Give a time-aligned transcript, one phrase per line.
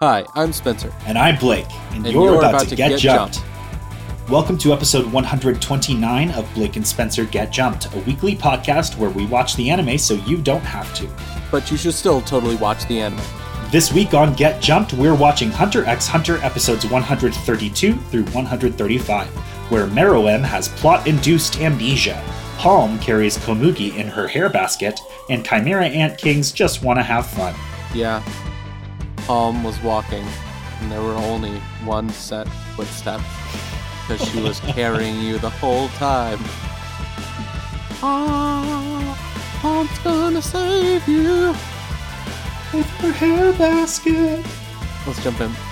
[0.00, 0.94] Hi, I'm Spencer.
[1.06, 3.42] And I'm Blake, and, And you're, you're about, about to, to get, get jumped.
[4.30, 9.26] Welcome to episode 129 of Blake and Spencer Get Jumped, a weekly podcast where we
[9.26, 11.10] watch the anime so you don't have to.
[11.50, 13.20] But you should still totally watch the anime.
[13.72, 19.26] This week on Get Jumped, we're watching Hunter x Hunter episodes 132 through 135,
[19.68, 22.22] where Meruem has plot induced amnesia,
[22.56, 27.26] Palm carries Komugi in her hair basket, and Chimera Ant Kings just want to have
[27.26, 27.56] fun.
[27.92, 28.22] Yeah.
[29.28, 30.26] Palm was walking,
[30.80, 33.22] and there were only one set footsteps
[34.00, 36.38] because she was carrying you the whole time.
[38.02, 41.54] Ah, Palm's gonna save you.
[42.72, 44.46] With her hair basket.
[45.06, 45.67] Let's jump in.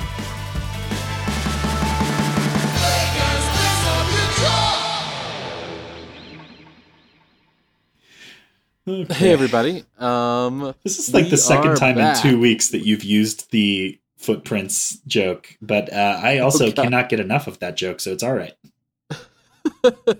[8.88, 9.14] Okay.
[9.14, 9.84] Hey everybody.
[9.98, 12.24] Um This is like the second time back.
[12.24, 17.18] in two weeks that you've used the footprints joke, but uh, I also cannot get
[17.18, 18.54] enough of that joke, so it's all right.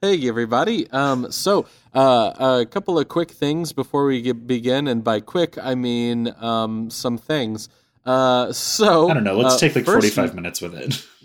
[0.00, 0.88] hey everybody.
[0.90, 5.58] Um so uh a couple of quick things before we get, begin and by quick
[5.60, 7.68] I mean um some things.
[8.06, 9.36] Uh so I don't know.
[9.36, 11.04] Let's uh, take like first- 45 minutes with it.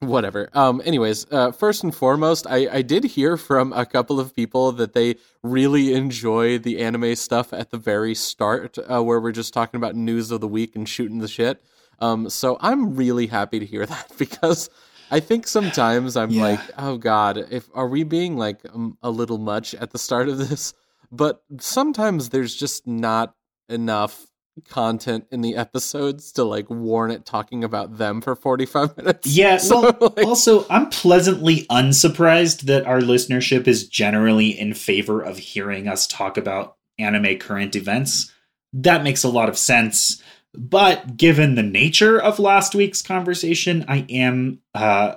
[0.00, 0.48] whatever.
[0.54, 4.72] Um anyways uh first and foremost i i did hear from a couple of people
[4.72, 9.52] that they really enjoy the anime stuff at the very start uh, where we're just
[9.52, 11.62] talking about news of the week and shooting the shit.
[11.98, 14.70] Um so i'm really happy to hear that because
[15.10, 16.42] i think sometimes i'm Yeah.
[16.42, 20.28] like oh god if are we being like um, a little much at the start
[20.28, 20.72] of this?
[21.12, 23.34] But sometimes there's just not
[23.68, 24.29] enough
[24.68, 29.56] content in the episodes to like warn it talking about them for 45 minutes Yeah,
[29.56, 35.38] So, well, like- also, I'm pleasantly unsurprised that our listenership is generally in favor of
[35.38, 38.32] hearing us talk about anime current events.
[38.72, 40.22] That makes a lot of sense.
[40.52, 45.14] But given the nature of last week's conversation, I am uh,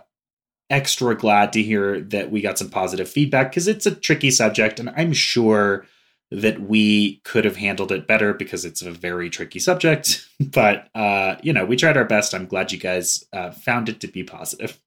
[0.70, 4.80] extra glad to hear that we got some positive feedback because it's a tricky subject,
[4.80, 5.86] and I'm sure
[6.34, 10.28] that we could have handled it better because it's a very tricky subject.
[10.52, 12.34] But uh, you know, we tried our best.
[12.34, 14.78] I'm glad you guys uh, found it to be positive.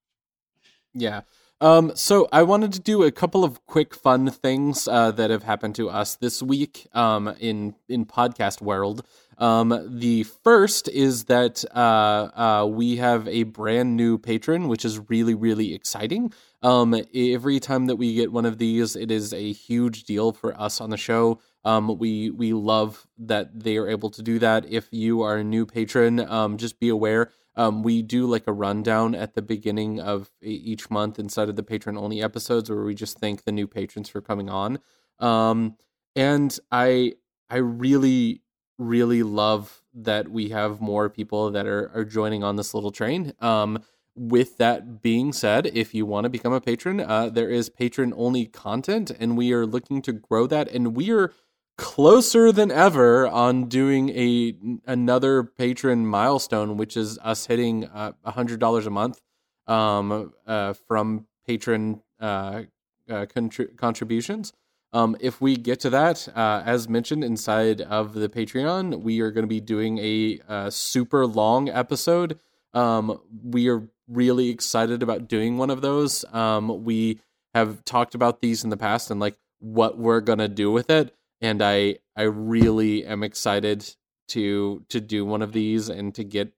[0.93, 1.23] Yeah.
[1.63, 5.45] Um, so I wanted to do a couple of quick fun things uh, that have
[5.45, 9.07] happened to us this week um, in in podcast world.
[9.39, 14.99] Um, the first is that uh, uh, we have a brand new patron, which is
[15.11, 16.33] really really exciting.
[16.63, 20.59] Um, every time that we get one of these, it is a huge deal for
[20.61, 21.41] us on the show.
[21.65, 24.67] Um, we we love that they are able to do that.
[24.69, 28.53] If you are a new patron, um, just be aware um, we do like a
[28.53, 32.95] rundown at the beginning of each month inside of the patron only episodes where we
[32.95, 34.79] just thank the new patrons for coming on
[35.19, 35.77] um,
[36.15, 37.13] and i
[37.51, 38.43] i really
[38.79, 43.33] really love that we have more people that are are joining on this little train
[43.41, 43.83] um,
[44.15, 48.13] with that being said if you want to become a patron uh, there is patron
[48.17, 51.33] only content and we are looking to grow that and we are
[51.77, 54.55] closer than ever on doing a
[54.87, 59.21] another patron milestone, which is us hitting uh, a hundred dollars a month
[59.67, 62.63] um, uh, from patron uh,
[63.09, 64.53] uh, contri- contributions.
[64.97, 69.31] Um, if we get to that, uh, as mentioned inside of the Patreon, we are
[69.31, 72.39] going to be doing a, uh super long episode.
[72.73, 76.25] Um, we are really excited about doing one of those.
[76.33, 77.21] Um, we
[77.55, 80.91] have talked about these in the past and like what we're going to do with
[80.91, 83.95] it and I I really am excited
[84.29, 86.53] to to do one of these and to get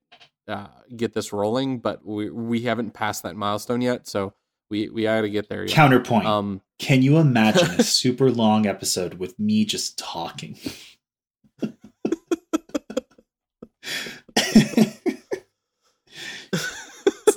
[0.47, 1.79] uh, get this rolling.
[1.79, 4.33] But we we haven't passed that milestone yet, so
[4.69, 5.73] we we got to get there yet.
[5.73, 6.25] Counterpoint.
[6.25, 10.57] Um, Can you imagine a super long episode with me just talking?
[14.35, 14.97] it's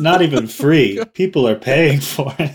[0.01, 1.03] not even free.
[1.15, 2.55] People are paying for it.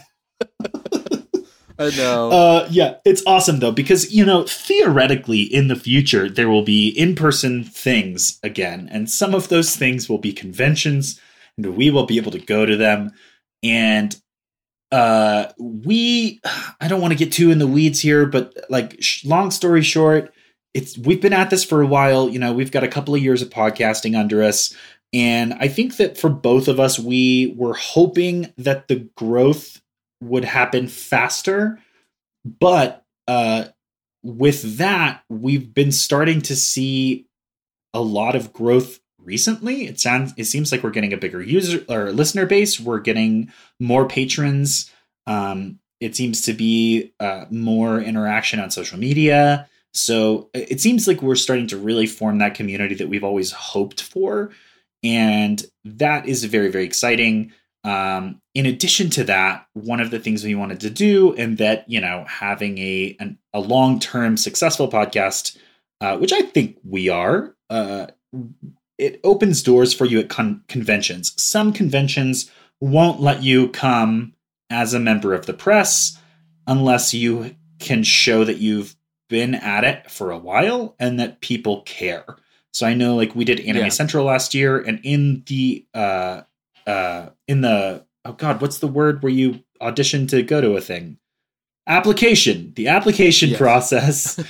[1.80, 2.32] I know.
[2.32, 6.90] Uh, yeah, it's awesome though because you know theoretically in the future there will be
[6.90, 11.20] in-person things again, and some of those things will be conventions,
[11.56, 13.12] and we will be able to go to them.
[13.64, 14.20] And
[14.92, 16.40] uh, we,
[16.80, 19.82] I don't want to get too in the weeds here, but like, sh- long story
[19.82, 20.34] short,
[20.74, 22.30] it's we've been at this for a while.
[22.30, 24.76] You know, we've got a couple of years of podcasting under us.
[25.14, 29.82] And I think that for both of us, we were hoping that the growth
[30.22, 31.80] would happen faster.
[32.46, 33.66] But uh,
[34.24, 37.28] with that, we've been starting to see
[37.94, 39.86] a lot of growth recently.
[39.86, 42.80] It sounds it seems like we're getting a bigger user or listener base.
[42.80, 44.92] We're getting more patrons.
[45.28, 49.68] Um, it seems to be uh, more interaction on social media.
[49.94, 54.02] So it seems like we're starting to really form that community that we've always hoped
[54.02, 54.52] for.
[55.04, 57.52] And that is very, very exciting.
[57.84, 61.90] Um, in addition to that, one of the things we wanted to do, and that,
[61.90, 65.58] you know, having a, an, a long term successful podcast,
[66.02, 68.08] uh, which I think we are, uh,
[68.98, 71.34] it opens doors for you at con- conventions.
[71.42, 74.34] Some conventions won't let you come
[74.70, 76.18] as a member of the press
[76.66, 78.96] unless you can show that you've
[79.30, 82.26] been at it for a while and that people care.
[82.74, 83.90] So I know like we did Anime yeah.
[83.90, 86.42] Central last year and in the uh
[86.86, 90.82] uh in the oh god, what's the word where you audition to go to a
[90.82, 91.18] thing?
[91.88, 92.74] Application.
[92.76, 93.58] The application yes.
[93.58, 94.44] process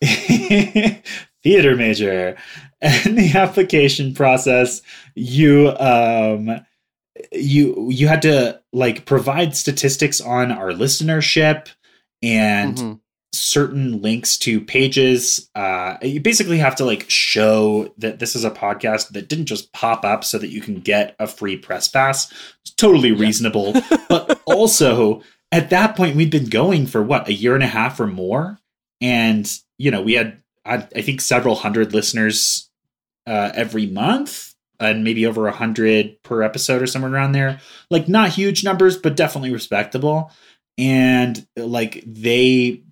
[1.42, 2.36] theater major
[2.82, 4.82] and the application process
[5.14, 6.60] you um
[7.32, 11.68] you you had to like provide statistics on our listenership
[12.22, 12.92] and mm-hmm.
[13.32, 15.50] certain links to pages.
[15.54, 19.72] Uh you basically have to like show that this is a podcast that didn't just
[19.72, 22.32] pop up so that you can get a free press pass.
[22.64, 23.74] It's totally reasonable.
[24.08, 25.22] But also
[25.52, 28.58] at that point we'd been going for what a year and a half or more?
[29.00, 32.69] And you know we had i, I think several hundred listeners
[33.26, 37.60] uh, every month and maybe over a hundred per episode or somewhere around there.
[37.90, 40.32] Like not huge numbers, but definitely respectable.
[40.78, 42.82] And like they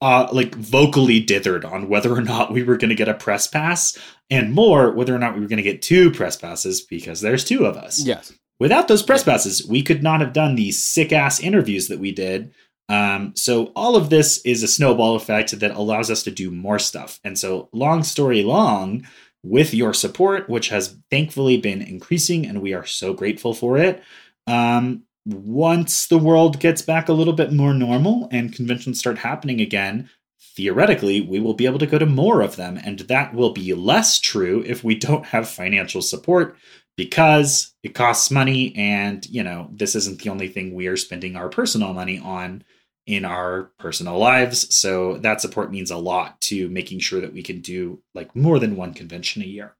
[0.00, 3.46] uh, like vocally dithered on whether or not we were going to get a press
[3.46, 3.96] pass,
[4.30, 7.44] and more whether or not we were going to get two press passes because there's
[7.44, 8.02] two of us.
[8.02, 8.32] Yes.
[8.58, 12.12] Without those press passes, we could not have done these sick ass interviews that we
[12.12, 12.52] did.
[12.88, 16.78] Um, so all of this is a snowball effect that allows us to do more
[16.78, 17.20] stuff.
[17.22, 19.06] And so, long story long,
[19.42, 24.02] with your support, which has thankfully been increasing, and we are so grateful for it.
[24.46, 29.60] Um, once the world gets back a little bit more normal and conventions start happening
[29.60, 30.08] again,
[30.56, 32.78] theoretically, we will be able to go to more of them.
[32.82, 36.56] And that will be less true if we don't have financial support
[36.96, 38.74] because it costs money.
[38.76, 42.64] And, you know, this isn't the only thing we are spending our personal money on
[43.10, 44.74] in our personal lives.
[44.74, 48.58] So that support means a lot to making sure that we can do like more
[48.58, 49.74] than one convention a year.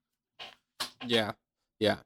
[1.07, 1.33] Yeah.
[1.79, 1.97] Yeah.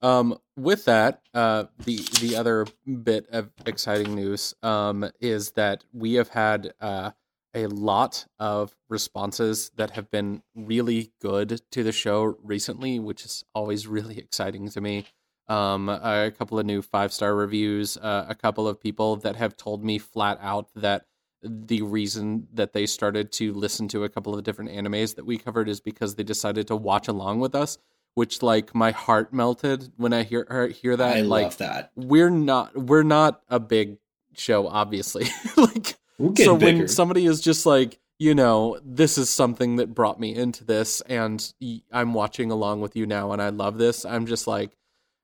[0.00, 2.66] Um, with that, uh, the the other
[3.04, 7.12] bit of exciting news um, is that we have had uh,
[7.54, 13.44] a lot of responses that have been really good to the show recently, which is
[13.54, 15.06] always really exciting to me
[15.48, 19.56] um, a couple of new five star reviews, uh, a couple of people that have
[19.56, 21.06] told me flat out that
[21.42, 25.36] the reason that they started to listen to a couple of different animes that we
[25.36, 27.78] covered is because they decided to watch along with us.
[28.14, 31.16] Which like my heart melted when I hear hear that.
[31.16, 31.92] I like, love that.
[31.96, 33.96] We're not we're not a big
[34.34, 35.24] show, obviously.
[35.56, 35.96] like
[36.36, 36.78] so bigger.
[36.80, 41.00] when somebody is just like you know, this is something that brought me into this,
[41.02, 41.52] and
[41.90, 44.04] I'm watching along with you now, and I love this.
[44.04, 44.76] I'm just like,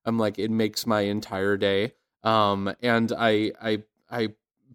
[0.09, 1.93] I'm like it makes my entire day.
[2.25, 4.29] Um, and I I I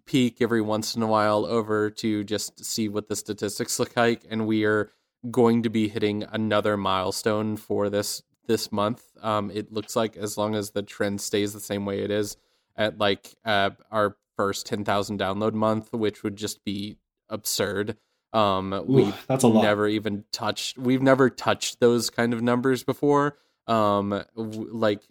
[0.06, 4.24] peek every once in a while over to just see what the statistics look like,
[4.30, 4.90] and we are
[5.30, 9.02] going to be hitting another milestone for this this month.
[9.22, 12.36] Um, it looks like as long as the trend stays the same way it is
[12.76, 16.98] at like uh, our first 10,000 download month, which would just be
[17.28, 17.96] absurd.
[18.32, 19.62] Um, we that's a lot.
[19.62, 20.76] never even touched.
[20.76, 23.38] We've never touched those kind of numbers before.
[23.66, 25.02] Um, w- like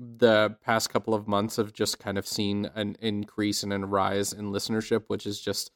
[0.00, 4.32] the past couple of months have just kind of seen an increase and a rise
[4.32, 5.70] in listenership, which is just,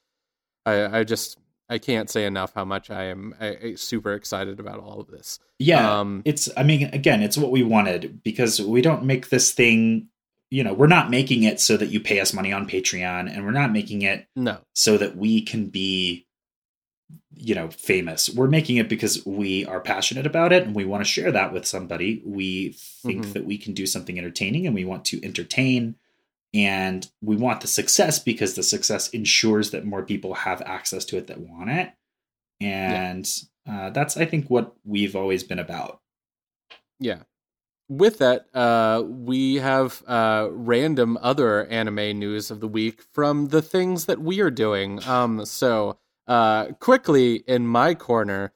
[0.65, 1.39] I, I just,
[1.69, 5.09] I can't say enough how much I am I, I super excited about all of
[5.09, 5.39] this.
[5.59, 6.49] Yeah, um, it's.
[6.57, 10.09] I mean, again, it's what we wanted because we don't make this thing.
[10.51, 13.45] You know, we're not making it so that you pay us money on Patreon, and
[13.45, 16.27] we're not making it no so that we can be
[17.37, 18.29] you know famous.
[18.29, 21.53] We're making it because we are passionate about it and we want to share that
[21.53, 22.23] with somebody.
[22.25, 22.73] We
[23.03, 23.33] think mm-hmm.
[23.33, 25.97] that we can do something entertaining and we want to entertain
[26.55, 31.19] and we want the success because the success ensures that more people have access to
[31.19, 31.93] it that want it.
[32.61, 33.29] And
[33.67, 33.87] yeah.
[33.87, 36.01] uh, that's i think what we've always been about.
[37.01, 37.23] Yeah.
[37.89, 43.61] With that uh, we have uh, random other anime news of the week from the
[43.61, 45.05] things that we are doing.
[45.05, 48.53] Um, so uh, quickly in my corner,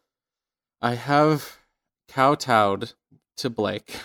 [0.80, 1.58] I have
[2.08, 2.92] kowtowed
[3.38, 3.96] to Blake.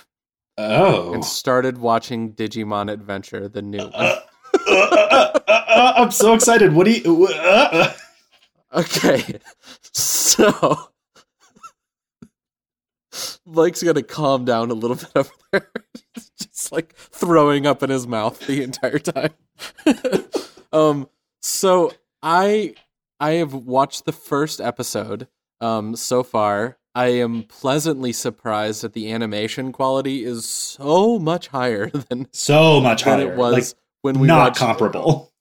[0.58, 1.14] Oh.
[1.14, 3.92] And started watching Digimon Adventure, the new one.
[3.94, 4.20] Uh,
[4.68, 6.74] uh, uh, I'm so excited.
[6.74, 7.28] What do you.
[8.74, 9.40] okay.
[9.92, 10.90] So.
[13.46, 15.72] Blake's gonna calm down a little bit over there.
[16.40, 19.34] Just like throwing up in his mouth the entire time.
[20.74, 21.10] um,
[21.42, 21.92] so
[22.22, 22.76] I
[23.24, 25.28] I have watched the first episode
[25.62, 31.90] um, so far, I am pleasantly surprised that the animation quality is so much higher
[32.10, 33.32] than so much than higher.
[33.32, 35.32] it was like, when we not watched comparable.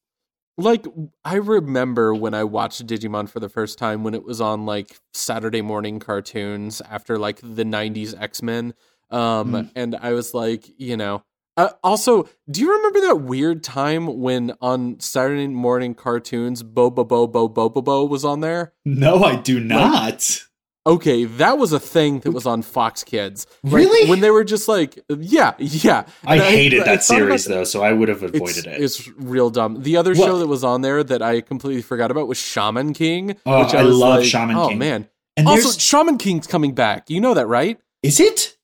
[0.57, 0.87] like
[1.25, 4.97] I remember when I watched Digimon for the first time when it was on like
[5.13, 8.75] Saturday morning cartoons after like the 90s X-Men
[9.11, 9.71] um Mm.
[9.75, 11.23] and I was like, you know,
[11.57, 18.05] uh, also, do you remember that weird time when on Saturday morning cartoons Bobobo-bo Bo-bobo
[18.05, 18.73] was on there?
[18.85, 20.45] No, I do not.
[20.85, 23.47] Okay, that was a thing that was on Fox Kids.
[23.63, 24.11] Like, Really?
[24.11, 26.07] When they were just like, yeah, yeah.
[26.25, 28.83] I hated I that about series though, so I would have it's, avoided it.
[28.83, 29.83] It's real dumb.
[29.83, 32.95] The other Well- show that was on there that I completely forgot about was Shaman
[32.95, 33.37] King.
[33.47, 34.77] Oh, which I love like, Shaman oh, King.
[34.77, 35.09] Oh man.
[35.37, 37.09] and Also, Shaman King's coming back.
[37.11, 37.79] You know that, right?
[38.03, 38.57] is it?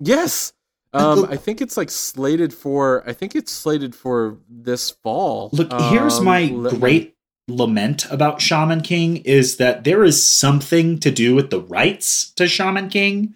[0.00, 0.52] Yes.
[0.96, 3.02] Um, I think it's like slated for.
[3.08, 5.50] I think it's slated for this fall.
[5.52, 7.14] Look, here's Um, my me- great
[7.48, 12.48] lament about Shaman King is that there is something to do with the rights to
[12.48, 13.34] Shaman King,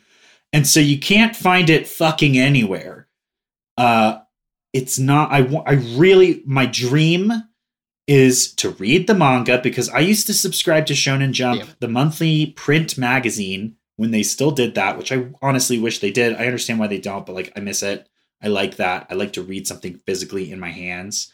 [0.53, 3.09] and so you can't find it fucking anywhere.
[3.77, 4.19] Uh,
[4.73, 5.31] it's not.
[5.33, 7.33] I wa- I really my dream
[8.07, 11.67] is to read the manga because I used to subscribe to Shonen Jump, Yeah.
[11.79, 16.35] the monthly print magazine, when they still did that, which I honestly wish they did.
[16.35, 18.09] I understand why they don't, but like I miss it.
[18.43, 19.07] I like that.
[19.11, 21.31] I like to read something physically in my hands.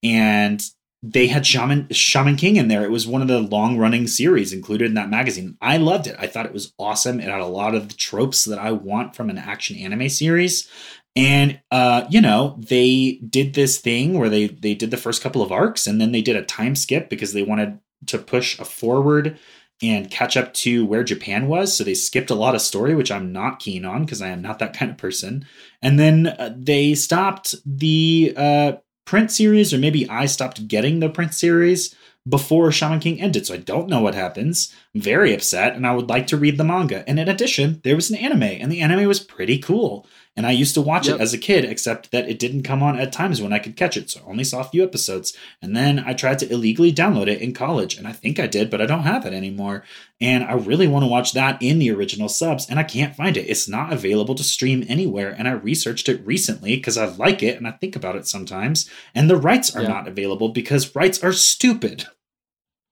[0.00, 0.62] And
[1.02, 2.84] they had Shaman Shaman King in there.
[2.84, 5.56] It was one of the long running series included in that magazine.
[5.60, 6.14] I loved it.
[6.16, 7.18] I thought it was awesome.
[7.18, 10.70] It had a lot of the tropes that I want from an action anime series.
[11.16, 15.42] And uh, you know, they did this thing where they they did the first couple
[15.42, 18.64] of arcs and then they did a time skip because they wanted to push a
[18.64, 19.36] forward
[19.82, 21.76] and catch up to where Japan was.
[21.76, 24.42] So they skipped a lot of story, which I'm not keen on because I am
[24.42, 25.46] not that kind of person.
[25.82, 28.72] And then uh, they stopped the uh,
[29.04, 31.94] print series, or maybe I stopped getting the print series
[32.26, 33.46] before Shaman King ended.
[33.46, 34.74] So I don't know what happens.
[34.94, 37.06] I'm very upset, and I would like to read the manga.
[37.08, 40.06] And in addition, there was an anime, and the anime was pretty cool.
[40.36, 41.16] And I used to watch Yep.
[41.16, 43.76] it as a kid, except that it didn't come on at times when I could
[43.76, 44.10] catch it.
[44.10, 45.32] So I only saw a few episodes.
[45.62, 48.68] And then I tried to illegally download it in college, and I think I did,
[48.68, 49.84] but I don't have it anymore.
[50.20, 53.36] And I really want to watch that in the original subs, and I can't find
[53.36, 53.48] it.
[53.48, 55.30] It's not available to stream anywhere.
[55.38, 58.90] And I researched it recently because I like it and I think about it sometimes.
[59.14, 59.88] And the rights are Yeah.
[59.88, 62.06] not available because rights are stupid.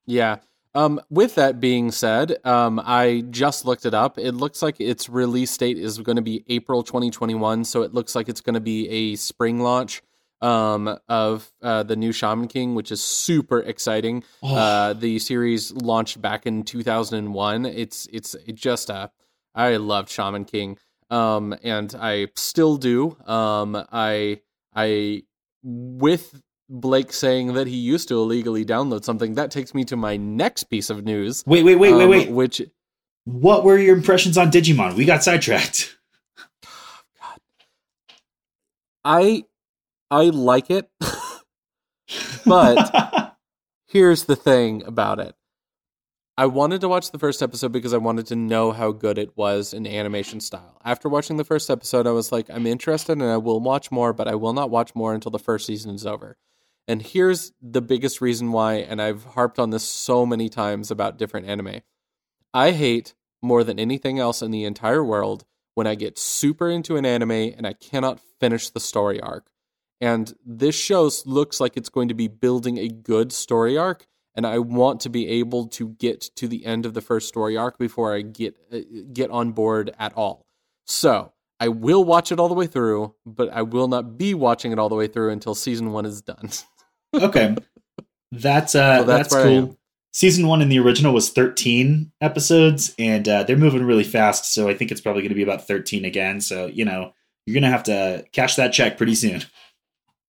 [0.06, 0.38] Yeah.
[0.74, 4.18] Um, with that being said, um, I just looked it up.
[4.18, 7.64] It looks like its release date is going to be April 2021.
[7.64, 10.02] So it looks like it's going to be a spring launch
[10.40, 14.24] um, of uh, the new Shaman King, which is super exciting.
[14.42, 17.66] Oh, Uh, the series launched back in 2001.
[17.66, 19.08] It's it's it just uh,
[19.54, 20.78] I loved Shaman King,
[21.10, 23.16] um, and I still do.
[23.26, 24.40] Um, I
[24.74, 25.24] I
[25.62, 29.34] with Blake saying that he used to illegally download something.
[29.34, 31.44] That takes me to my next piece of news.
[31.46, 32.30] wait, wait, wait, wait, um, wait.
[32.30, 32.62] Which
[33.24, 34.94] What were your impressions on Digimon?
[34.94, 35.98] We got sidetracked.
[39.04, 39.44] I
[40.10, 40.88] I like it,
[42.46, 43.36] but
[43.86, 45.34] here's the thing about it.
[46.38, 49.36] I wanted to watch the first episode because I wanted to know how good it
[49.36, 50.80] was in animation style.
[50.82, 54.14] After watching the first episode, I was like, I'm interested and I will watch more,
[54.14, 56.38] but I will not watch more until the first season is over.
[56.88, 61.16] And here's the biggest reason why, and I've harped on this so many times about
[61.16, 61.80] different anime.
[62.52, 66.96] I hate more than anything else in the entire world when I get super into
[66.96, 69.48] an anime and I cannot finish the story arc.
[70.00, 74.44] And this show looks like it's going to be building a good story arc, and
[74.44, 77.78] I want to be able to get to the end of the first story arc
[77.78, 78.80] before I get uh,
[79.12, 80.44] get on board at all.
[80.86, 84.72] So I will watch it all the way through, but I will not be watching
[84.72, 86.50] it all the way through until season one is done.
[87.14, 87.54] okay.
[88.32, 89.66] That's uh So that's, that's where I am.
[89.68, 89.78] cool.
[90.12, 94.68] Season one in the original was 13 episodes, and uh, they're moving really fast, so
[94.68, 96.40] I think it's probably going to be about 13 again.
[96.40, 97.12] So, you know,
[97.46, 99.44] you're going to have to cash that check pretty soon.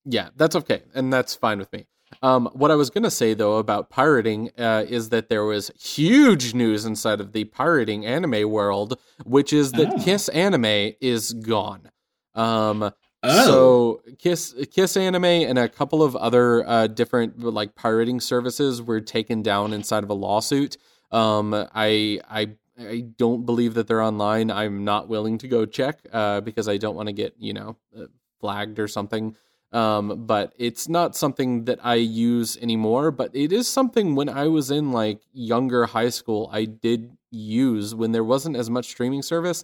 [0.05, 1.87] Yeah, that's okay, and that's fine with me.
[2.21, 6.53] Um, what I was gonna say though about pirating uh, is that there was huge
[6.53, 10.03] news inside of the pirating anime world, which is that Oh.
[10.03, 11.89] Kiss Anime is gone.
[12.35, 12.91] Um,
[13.25, 13.45] Oh.
[13.45, 18.99] So Kiss Kiss Anime and a couple of other uh, different like pirating services were
[18.99, 20.75] taken down inside of a lawsuit.
[21.09, 24.51] Um, I I I don't believe that they're online.
[24.51, 27.77] I'm not willing to go check uh, because I don't want to get you know
[27.97, 28.07] uh,
[28.41, 29.37] flagged or something.
[29.73, 33.11] Um, but it's not something that I use anymore.
[33.11, 37.95] But it is something when I was in like younger high school, I did use
[37.95, 39.63] when there wasn't as much streaming service.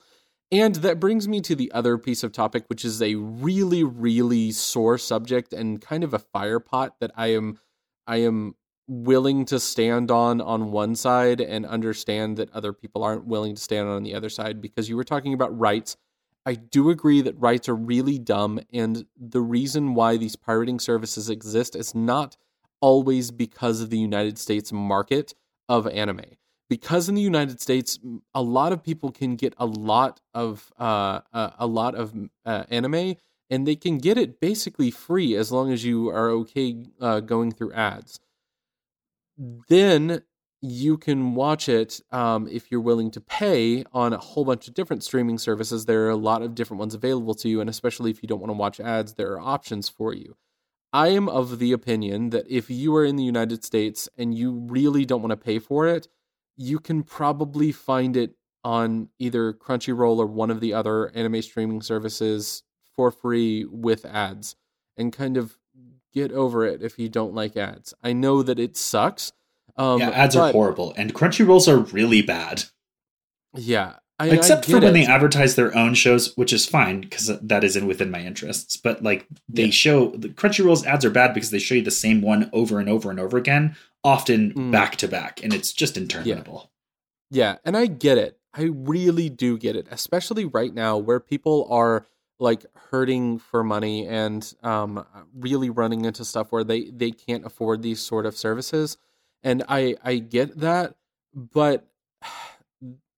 [0.52, 4.52] And that brings me to the other piece of topic, which is a really, really
[4.52, 7.60] sore subject and kind of a fire pot that I am,
[8.08, 8.56] I am
[8.88, 13.62] willing to stand on on one side and understand that other people aren't willing to
[13.62, 15.96] stand on the other side because you were talking about rights.
[16.50, 21.30] I do agree that rights are really dumb and the reason why these pirating services
[21.30, 22.38] exist is not
[22.82, 25.36] always because of the United States market
[25.68, 26.26] of anime.
[26.68, 28.00] Because in the United States,
[28.34, 32.16] a lot of people can get a lot of uh, uh, a lot of
[32.48, 33.16] uh, anime,
[33.52, 37.52] and they can get it basically free as long as you are okay uh, going
[37.52, 38.20] through ads
[39.68, 40.22] then
[40.62, 44.74] you can watch it um, if you're willing to pay on a whole bunch of
[44.74, 45.86] different streaming services.
[45.86, 48.42] There are a lot of different ones available to you, and especially if you don't
[48.42, 50.36] want to watch ads, there are options for you.
[50.92, 54.52] I am of the opinion that if you are in the United States and you
[54.52, 56.08] really don't want to pay for it,
[56.58, 61.82] you can probably find it on either Crunchyroll or one of the other anime streaming
[61.82, 62.64] services
[62.96, 64.56] for free with ads
[64.98, 65.58] and kind of
[66.14, 67.94] get over it if you don't like ads.
[68.04, 69.32] I know that it sucks.
[69.80, 72.66] Um, yeah, ads but, are horrible, and Crunchyrolls are really bad.
[73.56, 74.92] Yeah, I, except I for when it.
[74.92, 78.76] they advertise their own shows, which is fine because that is in within my interests.
[78.76, 79.72] But like they yeah.
[79.72, 82.90] show the Crunchyroll's ads are bad because they show you the same one over and
[82.90, 84.72] over and over again, often mm.
[84.72, 86.70] back to back, and it's just interminable.
[87.30, 87.52] Yeah.
[87.52, 88.38] yeah, and I get it.
[88.54, 92.06] I really do get it, especially right now where people are
[92.38, 97.82] like hurting for money and um, really running into stuff where they they can't afford
[97.82, 98.98] these sort of services
[99.44, 100.96] and i i get that
[101.34, 101.88] but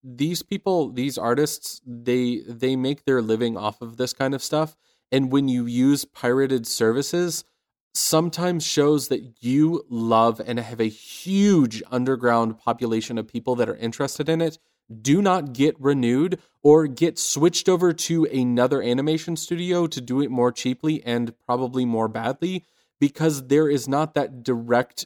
[0.04, 4.76] these people these artists they they make their living off of this kind of stuff
[5.12, 7.44] and when you use pirated services
[7.94, 13.76] sometimes shows that you love and have a huge underground population of people that are
[13.76, 14.58] interested in it
[15.02, 20.32] do not get renewed or get switched over to another animation studio to do it
[20.32, 22.66] more cheaply and probably more badly
[23.00, 25.06] because there is not that direct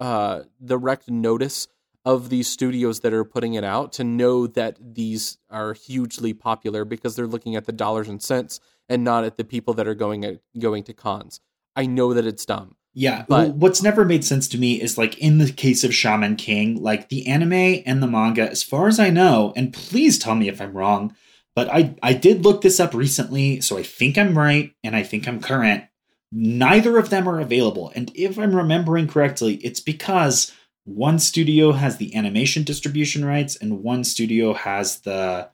[0.00, 1.68] uh, direct notice
[2.04, 6.84] of these studios that are putting it out to know that these are hugely popular
[6.84, 9.94] because they're looking at the dollars and cents and not at the people that are
[9.94, 11.40] going at, going to cons.
[11.74, 12.76] I know that it's dumb.
[12.98, 16.36] Yeah, but what's never made sense to me is like in the case of Shaman
[16.36, 20.34] King, like the anime and the manga, as far as I know, and please tell
[20.34, 21.14] me if I'm wrong,
[21.54, 25.02] but I I did look this up recently, so I think I'm right and I
[25.02, 25.84] think I'm current.
[26.32, 27.92] Neither of them are available.
[27.94, 30.52] And if I'm remembering correctly, it's because
[30.84, 35.50] one studio has the animation distribution rights and one studio has the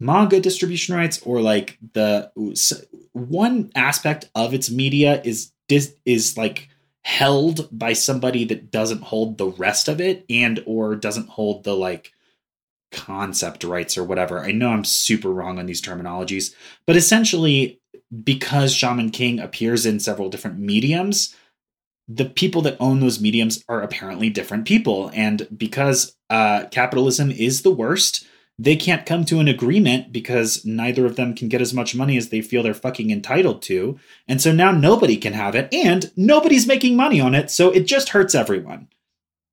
[0.00, 2.30] manga distribution rights or like the
[3.12, 6.68] one aspect of its media is is like
[7.02, 11.74] held by somebody that doesn't hold the rest of it and or doesn't hold the
[11.74, 12.12] like
[12.92, 14.40] concept rights or whatever.
[14.40, 16.54] I know I'm super wrong on these terminologies,
[16.86, 17.80] but essentially
[18.24, 21.34] because Shaman King appears in several different mediums,
[22.08, 25.10] the people that own those mediums are apparently different people.
[25.14, 28.26] And because uh, capitalism is the worst,
[28.58, 32.16] they can't come to an agreement because neither of them can get as much money
[32.16, 34.00] as they feel they're fucking entitled to.
[34.26, 37.86] And so now nobody can have it, and nobody's making money on it, so it
[37.86, 38.88] just hurts everyone.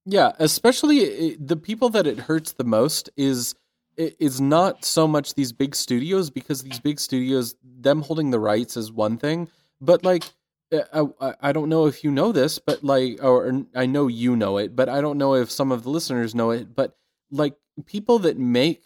[0.06, 3.56] Yeah, especially the people that it hurts the most is
[3.98, 8.78] is not so much these big studios because these big studios them holding the rights
[8.78, 9.48] is one thing
[9.82, 10.24] but like
[10.74, 14.36] uh, I, I don't know if you know this but like or i know you
[14.36, 16.98] know it but i don't know if some of the listeners know it but
[17.32, 17.56] like
[17.86, 18.84] people that make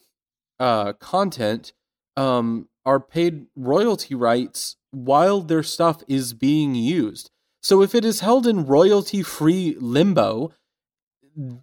[0.60, 1.74] uh content
[2.18, 7.30] um are paid royalty rights while their stuff is being used.
[7.62, 10.52] So if it is held in royalty free limbo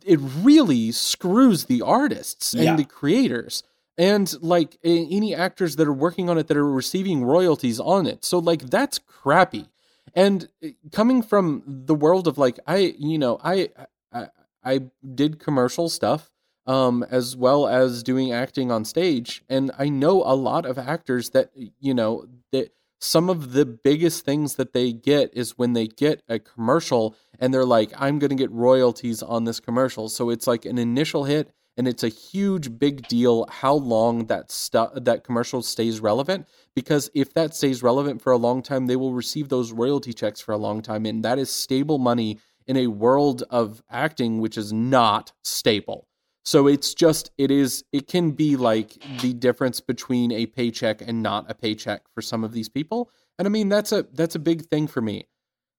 [0.05, 2.77] it really screws the artists and yeah.
[2.77, 3.63] the creators
[3.99, 8.25] and like any actors that are working on it that are receiving royalties on it.
[8.25, 9.69] So like that's crappy.
[10.15, 13.71] And eh, coming from the world of like I you know I
[14.13, 14.29] I,
[14.65, 14.81] I
[15.15, 16.31] did commercial stuff
[16.67, 21.31] um as well as doing acting on stage and I know a lot of actors
[21.31, 25.87] that you know that some of the biggest things that they get is when they
[25.87, 30.09] get a commercial and they're like, I'm going to get royalties on this commercial.
[30.09, 34.51] So it's like an initial hit and it's a huge big deal how long that
[34.51, 38.97] stuff that commercial stays relevant because if that stays relevant for a long time they
[38.97, 42.77] will receive those royalty checks for a long time and that is stable money in
[42.77, 46.09] a world of acting which is not stable
[46.47, 51.21] so it's just it is it can be like the difference between a paycheck and
[51.21, 53.11] not a paycheck for some of these people.
[53.37, 55.27] And I mean that's a that's a big thing for me.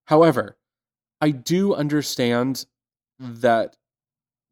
[0.07, 0.57] However,
[1.21, 2.65] I do understand
[3.17, 3.77] that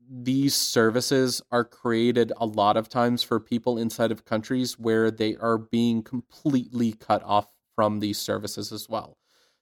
[0.10, 5.36] these services are created a lot of times for people inside of countries where they
[5.36, 9.18] are being completely cut off from these services as well.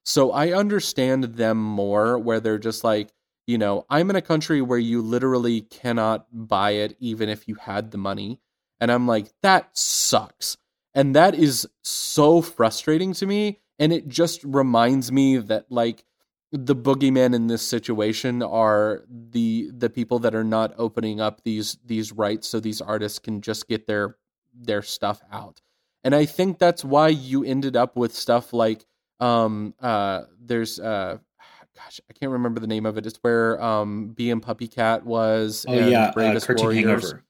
[0.05, 3.11] So I understand them more where they're just like
[3.47, 7.55] you know, I'm in a country where you literally cannot buy it even if you
[7.55, 8.39] had the money.
[8.79, 10.57] And I'm like, that sucks.
[10.93, 13.59] And that is so frustrating to me.
[13.79, 16.03] And it just reminds me that, like,
[16.53, 21.79] the boogeyman in this situation are the the people that are not opening up these
[21.83, 24.17] these rights so these artists can just get their
[24.53, 25.61] their stuff out
[26.03, 28.85] and i think that's why you ended up with stuff like
[29.19, 31.17] um uh there's uh
[31.75, 35.65] gosh i can't remember the name of it it's where um Bee and PuppyCat was
[35.67, 36.85] oh yeah uh, cartoon Warriors.
[36.85, 37.23] hangover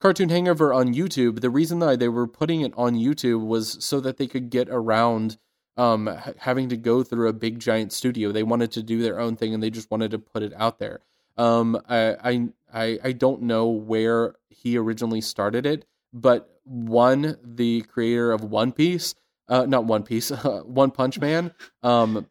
[0.00, 4.00] cartoon hangover on youtube the reason that they were putting it on youtube was so
[4.00, 5.38] that they could get around
[5.76, 8.32] um, having to go through a big giant studio.
[8.32, 10.78] They wanted to do their own thing and they just wanted to put it out
[10.78, 11.00] there.
[11.36, 18.30] Um, I, I, I don't know where he originally started it, but one, the creator
[18.30, 19.16] of One Piece,
[19.48, 21.52] uh, not One Piece, uh, One Punch Man,
[21.82, 22.28] um,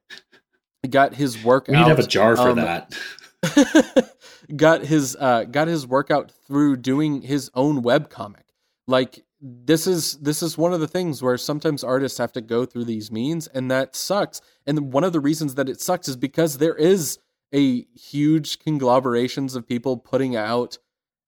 [0.89, 1.85] got his work we out.
[1.85, 4.13] We have a jar for um, that.
[4.55, 8.45] got his uh, got his workout through doing his own web comic.
[8.87, 12.65] Like this is this is one of the things where sometimes artists have to go
[12.65, 16.15] through these means and that sucks and one of the reasons that it sucks is
[16.15, 17.19] because there is
[17.53, 20.77] a huge conglomerations of people putting out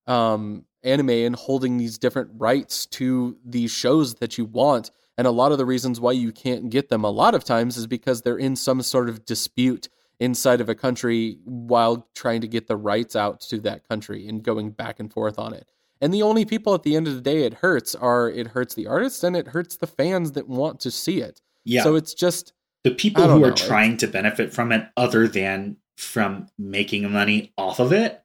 [0.06, 5.30] um, anime and holding these different rights to these shows that you want and a
[5.30, 8.22] lot of the reasons why you can't get them a lot of times is because
[8.22, 12.76] they're in some sort of dispute inside of a country while trying to get the
[12.76, 16.44] rights out to that country and going back and forth on it and the only
[16.44, 19.36] people at the end of the day it hurts are it hurts the artists and
[19.36, 21.40] it hurts the fans that want to see it.
[21.64, 21.82] Yeah.
[21.82, 22.52] So it's just
[22.84, 27.52] the people who know, are trying to benefit from it other than from making money
[27.56, 28.22] off of it.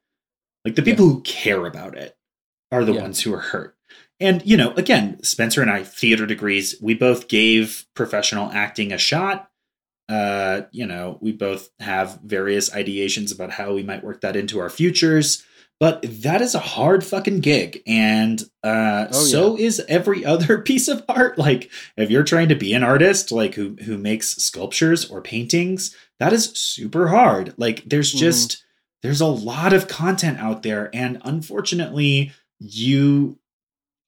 [0.66, 1.14] Like the people yeah.
[1.14, 2.16] who care about it
[2.72, 3.02] are the yeah.
[3.02, 3.76] ones who are hurt.
[4.22, 8.98] And you know, again, Spencer and I theater degrees, we both gave professional acting a
[8.98, 9.50] shot.
[10.08, 14.60] Uh, you know, we both have various ideations about how we might work that into
[14.60, 15.44] our futures.
[15.80, 17.82] But that is a hard fucking gig.
[17.88, 19.66] And uh, oh, so yeah.
[19.66, 21.40] is every other piece of art.
[21.40, 25.96] Like if you're trying to be an artist, like who who makes sculptures or paintings,
[26.20, 27.56] that is super hard.
[27.58, 28.20] Like there's mm-hmm.
[28.20, 28.62] just mm.
[29.02, 30.92] there's a lot of content out there.
[30.94, 33.40] And unfortunately, you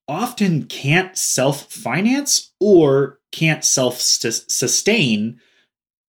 [0.08, 5.40] often can't self-finance or can't self-sustain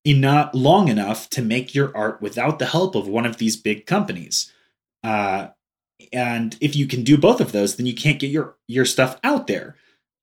[0.05, 3.87] enough long enough to make your art without the help of one of these big
[3.87, 4.53] companies.
[5.03, 5.49] Uh,
[6.13, 9.19] and if you can do both of those, then you can't get your your stuff
[9.23, 9.77] out there,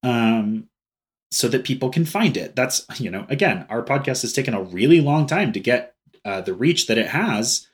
[0.03, 0.67] um,
[1.31, 2.55] so that people can find it.
[2.55, 6.41] That's you know, again, our podcast has taken a really long time to get uh,
[6.41, 7.67] the reach that it has.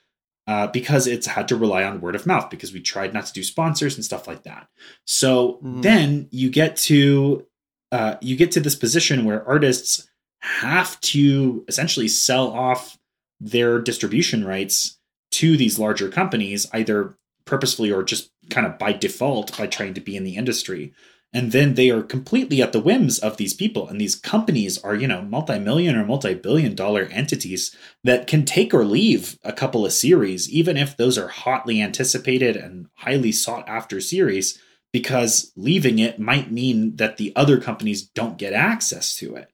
[0.48, 3.34] Uh, because it's had to rely on word of mouth because we tried not to
[3.34, 4.70] do sponsors and stuff like that.
[5.04, 5.82] So mm.
[5.82, 7.46] then you get to
[7.92, 10.08] uh, you get to this position where artists
[10.40, 12.98] have to essentially sell off
[13.40, 14.98] their distribution rights
[15.32, 20.02] to these larger companies, either purposefully or just kind of by default by trying to
[20.02, 20.94] be in the industry.
[21.38, 23.88] And then they are completely at the whims of these people.
[23.88, 28.44] And these companies are, you know, multi million or multi billion dollar entities that can
[28.44, 33.32] take or leave a couple of series, even if those are hotly anticipated and highly
[33.32, 34.60] sought after series,
[34.92, 39.52] because leaving it might mean that the other companies don't get access to it.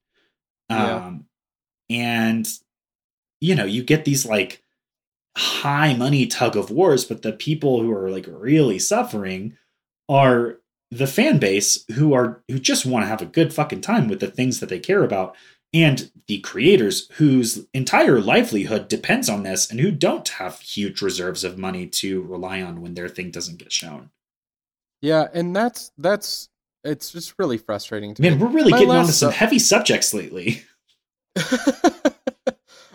[0.69, 0.95] Yeah.
[0.95, 1.25] Um,
[1.89, 2.47] and,
[3.41, 4.63] you know, you get these like
[5.35, 9.57] high money tug of wars, but the people who are like really suffering
[10.07, 10.59] are
[10.93, 14.19] the fan base who are who just want to have a good fucking time with
[14.19, 15.36] the things that they care about
[15.73, 21.43] and the creators whose entire livelihood depends on this and who don't have huge reserves
[21.43, 24.12] of money to rely on when their thing doesn't get shown.
[25.01, 26.49] Yeah, and that's that's
[26.84, 28.43] it's just really frustrating to Man, me.
[28.43, 30.63] we're really My getting onto some heavy subjects lately.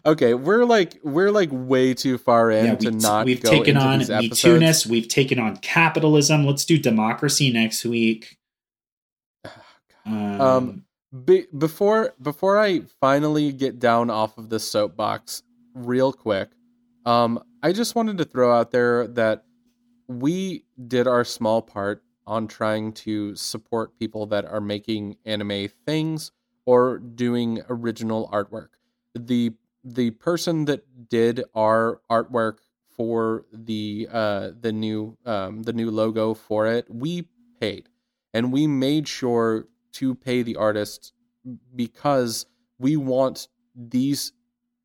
[0.09, 3.27] okay, we're like we're like way too far in yeah, to not.
[3.27, 4.87] We've taken on Me Too-ness.
[4.87, 6.44] We've taken on capitalism.
[6.44, 8.38] Let's do democracy next week.
[10.07, 10.85] um, um
[11.25, 15.42] be, before before I finally get down off of the soapbox,
[15.75, 16.51] real quick,
[17.07, 19.44] um, I just wanted to throw out there that
[20.07, 26.31] we did our small part on trying to support people that are making anime things
[26.66, 28.68] or doing original artwork.
[29.14, 29.53] The
[29.85, 32.59] the person that did our artwork
[32.97, 37.29] for the uh the new um the new logo for it we
[37.61, 37.88] paid.
[38.35, 41.12] And we made sure to pay the artists
[41.75, 42.47] because
[42.79, 44.33] we want these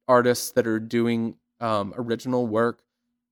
[0.07, 2.81] artists that are doing um, original work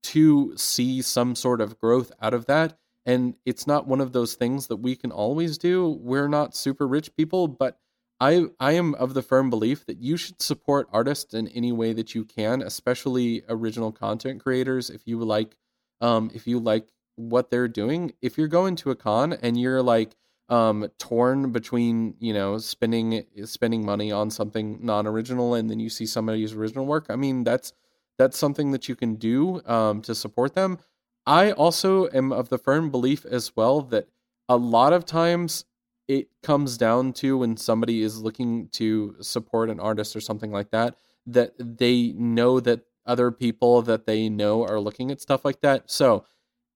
[0.02, 2.78] to see some sort of growth out of that.
[3.04, 5.98] And it's not one of those things that we can always do.
[6.00, 7.78] We're not super rich people but
[8.22, 11.92] I I am of the firm belief that you should support artists in any way
[11.92, 14.90] that you can, especially original content creators.
[14.90, 15.56] If you like,
[16.00, 19.82] um, if you like what they're doing, if you're going to a con and you're
[19.82, 20.14] like
[20.48, 26.04] um torn between you know spending spending money on something non-original and then you see
[26.04, 27.72] somebody's original work i mean that's
[28.18, 30.78] that's something that you can do um to support them
[31.26, 34.08] i also am of the firm belief as well that
[34.48, 35.64] a lot of times
[36.12, 40.70] it comes down to when somebody is looking to support an artist or something like
[40.70, 40.96] that
[41.26, 45.90] that they know that other people that they know are looking at stuff like that
[45.90, 46.24] so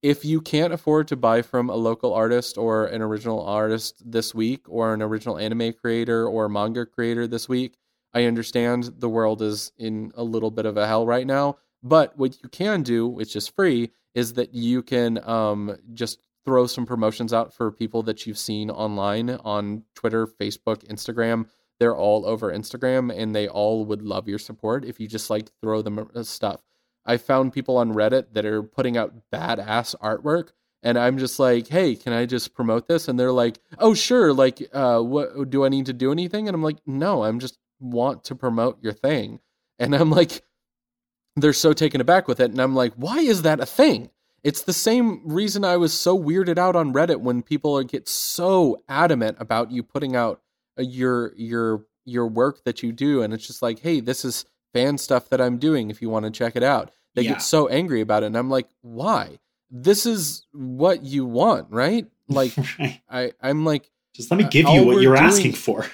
[0.02, 4.34] if you can't afford to buy from a local artist or an original artist this
[4.34, 7.74] week or an original anime creator or manga creator this week,
[8.14, 11.56] I understand the world is in a little bit of a hell right now.
[11.82, 16.66] But what you can do, which is free, is that you can um, just throw
[16.66, 21.48] some promotions out for people that you've seen online on Twitter, Facebook, Instagram.
[21.78, 25.50] They're all over Instagram and they all would love your support if you just like
[25.60, 26.62] throw them uh, stuff.
[27.04, 30.50] I found people on Reddit that are putting out badass artwork
[30.82, 34.32] and I'm just like, "Hey, can I just promote this?" And they're like, "Oh, sure.
[34.32, 37.58] Like uh what do I need to do anything?" And I'm like, "No, I'm just
[37.80, 39.40] want to promote your thing."
[39.78, 40.42] And I'm like
[41.34, 44.10] they're so taken aback with it and I'm like, "Why is that a thing?"
[44.46, 48.82] It's the same reason I was so weirded out on Reddit when people get so
[48.88, 50.40] adamant about you putting out
[50.78, 54.44] uh, your your your work that you do and it's just like, "Hey, this is
[54.76, 56.90] fan stuff that I'm doing if you want to check it out.
[57.14, 57.32] They yeah.
[57.32, 58.26] get so angry about it.
[58.26, 59.38] And I'm like, why?
[59.70, 62.06] This is what you want, right?
[62.28, 63.00] Like, right.
[63.08, 65.86] I, I'm like, just let me give you what you're doing, asking for.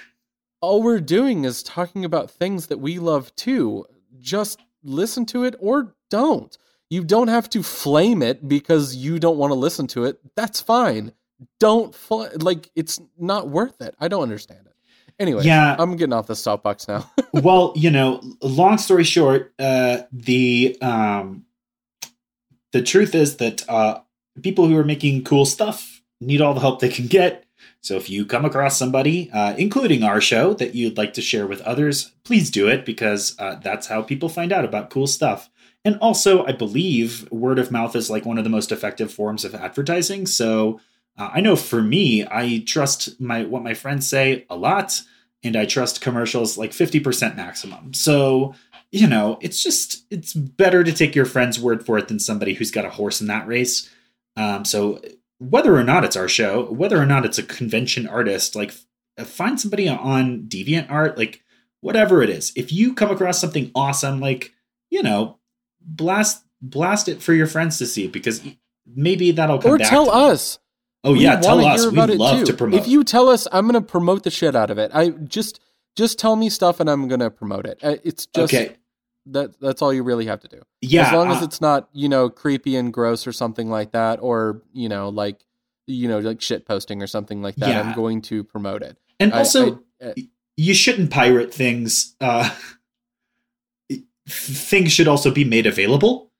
[0.61, 3.87] All we're doing is talking about things that we love too.
[4.19, 6.57] Just listen to it or don't.
[6.93, 10.21] You don't have to flame it because you don't want to listen to it.
[10.37, 11.13] That's fine.
[11.59, 13.95] Don't fl- like it's not worth it.
[13.99, 14.75] I don't understand it.
[15.19, 17.11] Anyway, yeah, I'm getting off the soapbox now.
[17.33, 21.47] well, you know, long story short, uh, the um,
[22.73, 24.01] the truth is that uh,
[24.43, 27.47] people who are making cool stuff need all the help they can get.
[27.81, 31.47] So if you come across somebody, uh, including our show, that you'd like to share
[31.47, 35.49] with others, please do it because uh, that's how people find out about cool stuff.
[35.85, 39.45] And also, I believe word of mouth is like one of the most effective forms
[39.45, 40.27] of advertising.
[40.27, 40.81] So
[41.19, 45.01] uh, I know for me, I trust my what my friends say a lot
[45.43, 47.93] and I trust commercials like 50% maximum.
[47.95, 48.55] So,
[48.93, 52.55] you know, it's just it's better to take your friend's word for it than somebody
[52.55, 53.91] who's got a horse in that race.
[54.37, 55.01] Um, so
[55.39, 58.73] whether or not it's our show, whether or not it's a convention artist, like
[59.19, 61.43] find somebody on DeviantArt, like
[61.81, 62.53] whatever it is.
[62.55, 64.55] If you come across something awesome, like,
[64.91, 65.39] you know,
[65.85, 68.43] blast blast it for your friends to see because
[68.87, 70.59] maybe that'll come or tell us
[71.05, 71.85] Oh we yeah, tell us.
[71.87, 72.45] We'd love too.
[72.47, 72.81] to promote.
[72.81, 74.91] If you tell us, I'm going to promote the shit out of it.
[74.95, 75.61] I just
[75.97, 77.79] just tell me stuff and I'm going to promote it.
[77.83, 78.77] Uh, it's just okay.
[79.27, 80.63] that that's all you really have to do.
[80.81, 83.93] Yeah, as long uh, as it's not you know creepy and gross or something like
[83.93, 85.45] that, or you know like
[85.87, 87.71] you know like shit posting or something like that.
[87.71, 87.81] Yeah.
[87.81, 88.97] I'm going to promote it.
[89.19, 90.15] And I, also, I, uh,
[90.57, 92.15] you shouldn't pirate things.
[92.21, 92.49] Uh,
[94.29, 96.31] things should also be made available,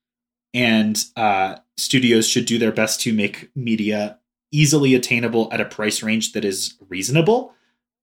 [0.55, 4.19] and uh, studios should do their best to make media
[4.53, 7.55] easily attainable at a price range that is reasonable.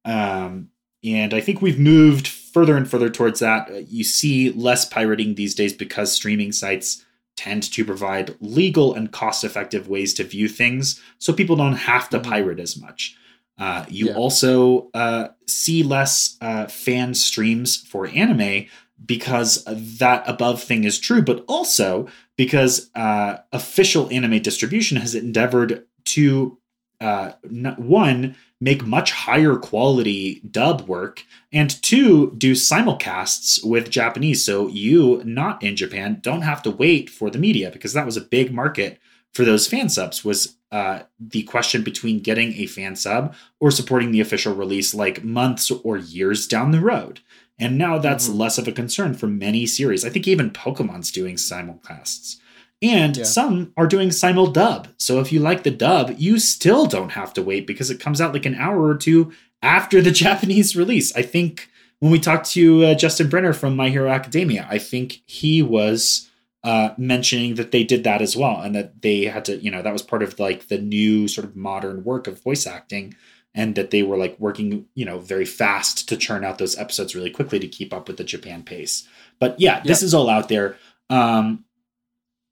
[0.05, 0.69] Um,
[1.03, 3.87] and I think we've moved further and further towards that.
[3.87, 7.05] You see less pirating these days because streaming sites
[7.37, 12.09] tend to provide legal and cost effective ways to view things so people don't have
[12.09, 12.29] to mm-hmm.
[12.29, 13.15] pirate as much.
[13.57, 14.13] Uh, you yeah.
[14.13, 18.65] also uh, see less uh, fan streams for anime
[19.05, 22.07] because that above thing is true, but also
[22.38, 26.57] because uh, official anime distribution has endeavored to
[27.01, 27.31] uh,
[27.77, 34.45] one make much higher quality dub work and two do simulcasts with japanese.
[34.45, 38.17] So you not in japan don't have to wait for the media because that was
[38.17, 38.99] a big market
[39.33, 44.12] for those fan subs was uh, the question between getting a fan sub or supporting
[44.12, 47.21] the official release like months or years down the road
[47.59, 48.39] and now that's mm-hmm.
[48.39, 52.37] less of a concern for many series i think even pokemon's doing simulcasts
[52.81, 53.23] and yeah.
[53.23, 54.87] some are doing simul dub.
[54.97, 58.21] So if you like the dub, you still don't have to wait because it comes
[58.21, 61.15] out like an hour or two after the Japanese release.
[61.15, 61.69] I think
[61.99, 66.29] when we talked to uh, Justin Briner from My Hero Academia, I think he was
[66.63, 69.81] uh, mentioning that they did that as well and that they had to, you know,
[69.81, 73.15] that was part of like the new sort of modern work of voice acting
[73.55, 77.15] and that they were like working, you know, very fast to churn out those episodes
[77.15, 79.07] really quickly to keep up with the Japan pace.
[79.39, 80.77] But yeah, this is all out there.
[81.09, 81.65] Um,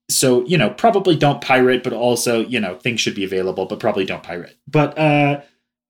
[0.10, 3.78] so you know probably don't pirate but also you know things should be available but
[3.78, 5.42] probably don't pirate but uh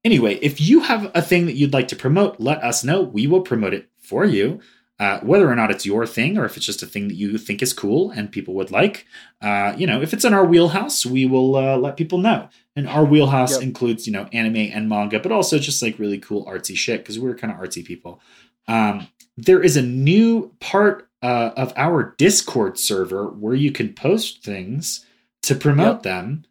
[0.07, 3.01] Anyway, if you have a thing that you'd like to promote, let us know.
[3.01, 4.61] We will promote it for you.
[4.99, 7.37] Uh, whether or not it's your thing or if it's just a thing that you
[7.37, 9.05] think is cool and people would like,
[9.41, 12.49] uh, you know, if it's in our wheelhouse, we will uh, let people know.
[12.75, 13.61] And our wheelhouse yep.
[13.61, 17.19] includes, you know, anime and manga, but also just like really cool artsy shit because
[17.19, 18.19] we're kind of artsy people.
[18.67, 19.07] Um,
[19.37, 25.05] there is a new part uh, of our Discord server where you can post things
[25.43, 26.03] to promote yep.
[26.03, 26.45] them.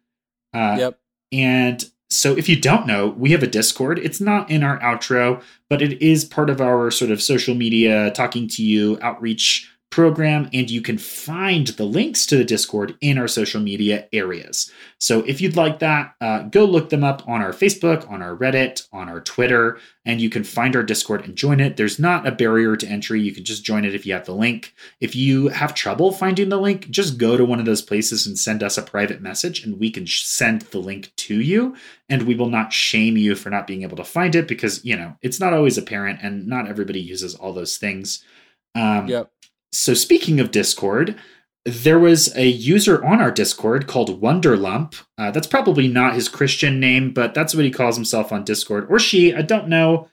[0.53, 0.99] Uh, yep.
[1.31, 3.99] And so if you don't know, we have a Discord.
[3.99, 8.11] It's not in our outro, but it is part of our sort of social media,
[8.11, 13.17] talking to you, outreach program, and you can find the links to the Discord in
[13.17, 14.71] our social media areas.
[14.99, 18.35] So if you'd like that, uh, go look them up on our Facebook, on our
[18.35, 21.77] Reddit, on our Twitter, and you can find our Discord and join it.
[21.77, 23.21] There's not a barrier to entry.
[23.21, 24.73] You can just join it if you have the link.
[24.99, 28.37] If you have trouble finding the link, just go to one of those places and
[28.37, 31.75] send us a private message, and we can send the link to you.
[32.09, 34.95] And we will not shame you for not being able to find it because, you
[34.95, 38.23] know, it's not always apparent and not everybody uses all those things.
[38.75, 39.31] Um, yep
[39.71, 41.15] so speaking of Discord,
[41.65, 45.03] there was a user on our Discord called Wonderlump.
[45.17, 48.87] Uh, that's probably not his Christian name, but that's what he calls himself on Discord,
[48.89, 49.33] or she.
[49.33, 50.07] I don't know,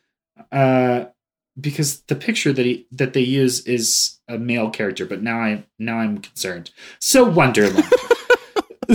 [0.51, 1.07] uh,
[1.61, 5.07] because the picture that he that they use is a male character.
[5.07, 6.73] But now I now I'm concerned.
[6.99, 8.11] So Wonderlump.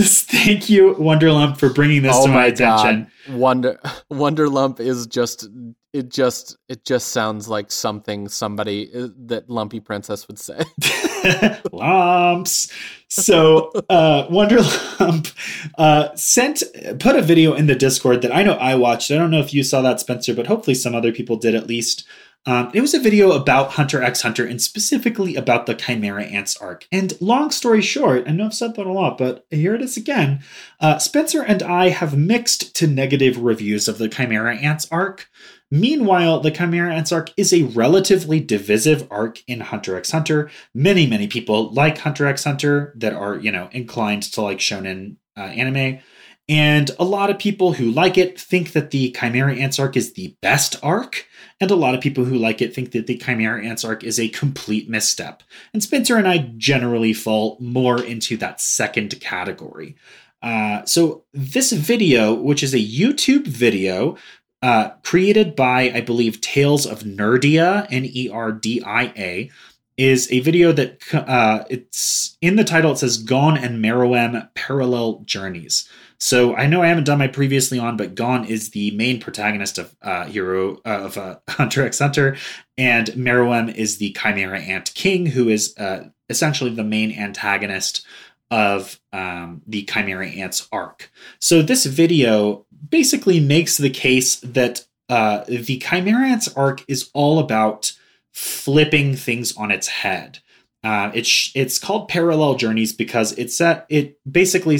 [0.00, 3.10] Thank you, Wonderlump, for bringing this oh to my, my attention.
[3.30, 3.78] Wonder
[4.12, 5.48] Wonderlump is just
[5.92, 10.62] it just it just sounds like something somebody uh, that Lumpy Princess would say.
[11.72, 12.72] Lumps.
[13.08, 15.34] So uh, Wonderlump
[15.76, 16.62] uh, sent
[16.98, 19.10] put a video in the Discord that I know I watched.
[19.10, 21.66] I don't know if you saw that, Spencer, but hopefully some other people did at
[21.66, 22.06] least.
[22.46, 26.56] Um, it was a video about Hunter x Hunter and specifically about the Chimera Ants
[26.56, 26.86] arc.
[26.90, 29.98] And long story short, I know I've said that a lot, but here it is
[29.98, 30.42] again.
[30.80, 35.28] Uh, Spencer and I have mixed to negative reviews of the Chimera Ants arc.
[35.70, 40.50] Meanwhile, the Chimera Ants arc is a relatively divisive arc in Hunter x Hunter.
[40.74, 45.16] Many, many people like Hunter x Hunter that are, you know, inclined to like shonen
[45.36, 46.00] uh, anime.
[46.48, 50.14] And a lot of people who like it think that the Chimera Ants arc is
[50.14, 51.26] the best arc.
[51.60, 54.18] And a lot of people who like it think that the Chimera Ants arc is
[54.18, 55.42] a complete misstep.
[55.74, 59.94] And Spencer and I generally fall more into that second category.
[60.42, 64.16] Uh, so, this video, which is a YouTube video
[64.62, 69.50] uh, created by, I believe, Tales of Nerdia, N E R D I A,
[69.98, 72.92] is a video that uh, it's in the title.
[72.92, 75.86] It says "Gon and Meruem Parallel Journeys."
[76.20, 79.78] So I know I haven't done my previously on, but Gon is the main protagonist
[79.78, 82.36] of uh, Hero uh, of uh, Hunter x Hunter,
[82.76, 88.04] and Meruem is the Chimera Ant King, who is uh, essentially the main antagonist
[88.50, 91.10] of um, the Chimera Ants arc.
[91.38, 97.38] So this video basically makes the case that uh, the Chimera Ants arc is all
[97.38, 97.92] about
[98.32, 100.40] flipping things on its head.
[100.82, 104.78] Uh, it's it's called parallel journeys because it's at it basically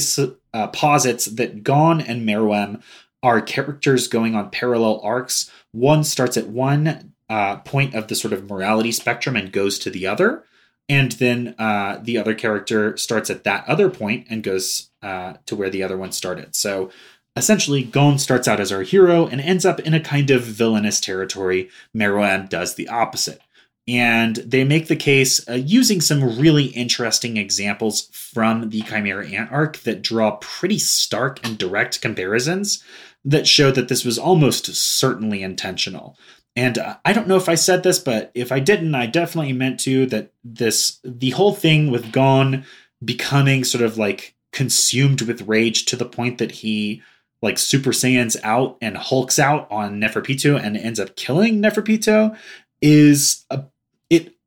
[0.52, 2.82] uh, posits that Gon and Meruem
[3.22, 5.50] are characters going on parallel arcs.
[5.72, 9.90] One starts at one uh, point of the sort of morality spectrum and goes to
[9.90, 10.44] the other,
[10.88, 15.54] and then uh, the other character starts at that other point and goes uh, to
[15.54, 16.54] where the other one started.
[16.56, 16.90] So
[17.36, 21.00] Essentially, Gon starts out as our hero and ends up in a kind of villainous
[21.00, 21.70] territory.
[21.96, 23.40] Meruem does the opposite.
[23.90, 29.50] And they make the case uh, using some really interesting examples from the Chimera Ant
[29.50, 32.84] arc that draw pretty stark and direct comparisons
[33.24, 36.16] that show that this was almost certainly intentional.
[36.54, 39.54] And uh, I don't know if I said this, but if I didn't, I definitely
[39.54, 40.06] meant to.
[40.06, 42.64] That this, the whole thing with Gon
[43.04, 47.02] becoming sort of like consumed with rage to the point that he
[47.42, 52.36] like Super Saiyans out and hulks out on Neferpitou and ends up killing Neferpitou
[52.82, 53.64] is a,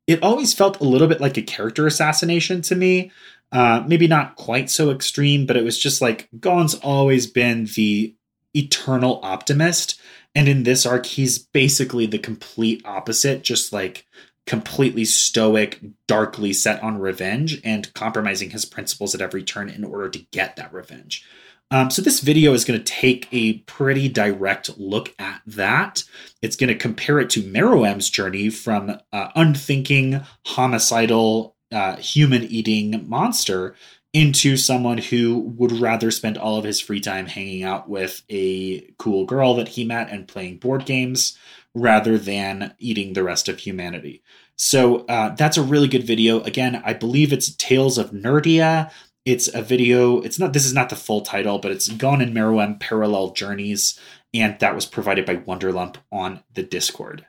[0.06, 3.10] it always felt a little bit like a character assassination to me.
[3.52, 8.14] Uh, maybe not quite so extreme, but it was just like Gon's always been the
[8.54, 10.00] eternal optimist.
[10.34, 14.06] And in this arc, he's basically the complete opposite, just like
[14.46, 20.08] completely stoic, darkly set on revenge and compromising his principles at every turn in order
[20.10, 21.24] to get that revenge.
[21.70, 26.04] Um, so this video is going to take a pretty direct look at that.
[26.40, 33.74] It's going to compare it to Meruem's journey from uh, unthinking, homicidal, uh, human-eating monster
[34.12, 38.82] into someone who would rather spend all of his free time hanging out with a
[38.96, 41.36] cool girl that he met and playing board games
[41.74, 44.22] rather than eating the rest of humanity.
[44.56, 46.40] So uh, that's a really good video.
[46.42, 48.92] Again, I believe it's Tales of Nerdia
[49.24, 50.20] It's a video.
[50.20, 50.52] It's not.
[50.52, 53.98] This is not the full title, but it's Gon in Meruem Parallel Journeys,
[54.34, 57.26] and that was provided by Wonderlump on the Discord.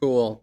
[0.00, 0.42] Cool.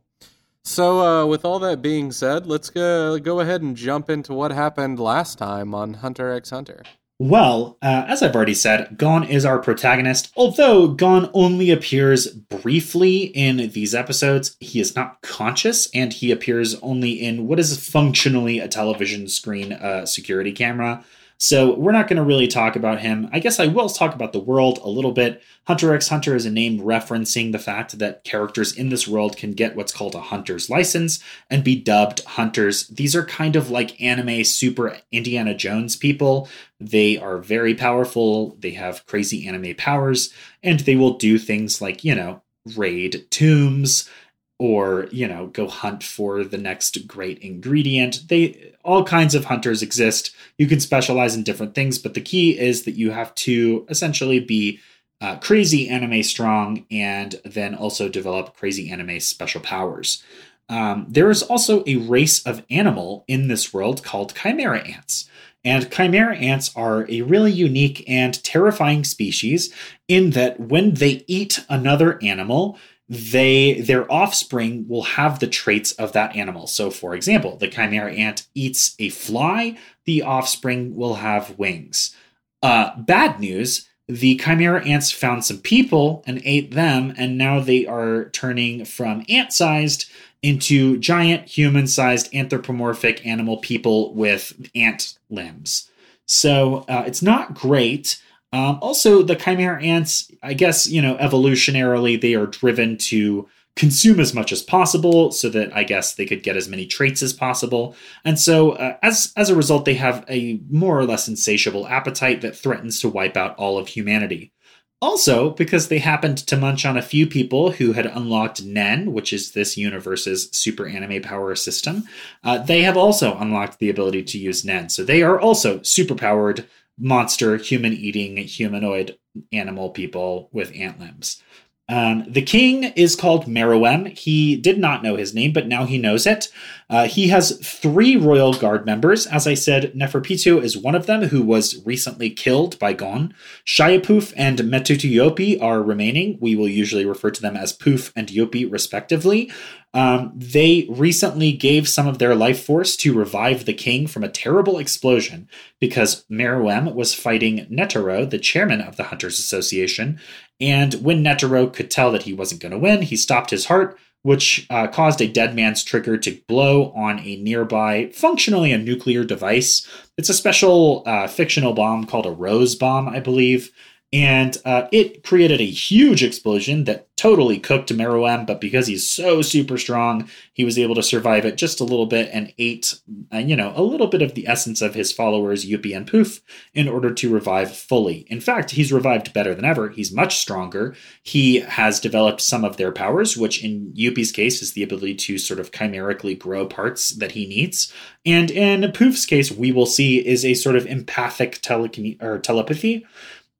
[0.63, 4.51] So, uh, with all that being said, let's go go ahead and jump into what
[4.51, 6.83] happened last time on Hunter x Hunter.
[7.18, 10.34] Well, uh, as I've already said, Gon is our protagonist.
[10.36, 16.76] Although Gon only appears briefly in these episodes, he is not conscious and he appears
[16.82, 21.05] only in what is functionally a television screen uh, security camera.
[21.38, 23.29] So we're not going to really talk about him.
[23.33, 25.43] I guess I will talk about the world a little bit.
[25.67, 29.51] Hunter x Hunter is a name referencing the fact that characters in this world can
[29.51, 32.88] get what's called a hunter's license and be dubbed hunters.
[32.88, 36.47] These are kind of like anime super Indiana Jones people.
[36.79, 40.33] They are very powerful, they have crazy anime powers,
[40.63, 42.43] and they will do things like, you know,
[42.75, 44.09] raid tombs,
[44.57, 48.27] or you know go hunt for the next great ingredient.
[48.29, 50.35] They all kinds of hunters exist.
[50.57, 54.39] You can specialize in different things but the key is that you have to essentially
[54.39, 54.79] be
[55.21, 60.23] uh, crazy anime strong and then also develop crazy anime special powers.
[60.67, 65.29] Um, there is also a race of animal in this world called chimera ants.
[65.63, 69.73] And chimera ants are a really unique and terrifying species
[70.07, 72.77] in that when they eat another animal
[73.07, 76.67] they their offspring will have the traits of that animal.
[76.67, 82.15] So for example, the chimera ant eats a fly, the offspring will have wings.
[82.63, 87.85] Uh, bad news, the chimera ants found some people and ate them, and now they
[87.85, 90.09] are turning from ant sized
[90.41, 95.89] into giant human sized anthropomorphic animal people with ant limbs.
[96.25, 98.21] So uh, it's not great.
[98.55, 104.21] Um, also, the chimera ants, I guess, you know, evolutionarily, they are driven to consume
[104.21, 107.33] as much as possible so that I guess they could get as many traits as
[107.33, 107.97] possible.
[108.23, 112.39] And so, uh, as, as a result, they have a more or less insatiable appetite
[112.41, 114.53] that threatens to wipe out all of humanity.
[115.01, 119.33] Also, because they happened to munch on a few people who had unlocked Nen, which
[119.33, 122.05] is this universe's super anime power system,
[122.45, 124.87] uh, they have also unlocked the ability to use Nen.
[124.87, 126.65] So they are also super powered
[126.97, 129.17] monster, human eating, humanoid
[129.51, 131.41] animal people with ant limbs.
[131.87, 134.17] Um, the king is called Meruem.
[134.17, 136.47] He did not know his name, but now he knows it.
[136.89, 139.27] Uh, he has three royal guard members.
[139.27, 143.35] As I said, Neferpitou is one of them who was recently killed by Gon.
[143.67, 146.39] Shayapoof and Metutu Yopi are remaining.
[146.41, 149.51] We will usually refer to them as Poof and Yopi, respectively.
[149.95, 154.29] Um, they recently gave some of their life force to revive the king from a
[154.29, 155.47] terrible explosion
[155.79, 160.19] because Meruem was fighting Netero, the chairman of the Hunters Association.
[160.59, 163.97] And when Netero could tell that he wasn't going to win, he stopped his heart,
[164.23, 169.23] which uh, caused a dead man's trigger to blow on a nearby, functionally a nuclear
[169.23, 169.87] device.
[170.17, 173.71] It's a special uh, fictional bomb called a rose bomb, I believe.
[174.13, 179.41] And uh, it created a huge explosion that totally cooked Meruem, but because he's so
[179.41, 182.93] super strong, he was able to survive it just a little bit and ate,
[183.33, 186.41] uh, you know, a little bit of the essence of his followers, Yuppie and Poof,
[186.73, 188.25] in order to revive fully.
[188.29, 189.89] In fact, he's revived better than ever.
[189.89, 190.95] He's much stronger.
[191.23, 195.37] He has developed some of their powers, which in Yuppie's case is the ability to
[195.37, 197.93] sort of chimerically grow parts that he needs.
[198.25, 203.05] And in Poof's case, we will see is a sort of empathic tele- or telepathy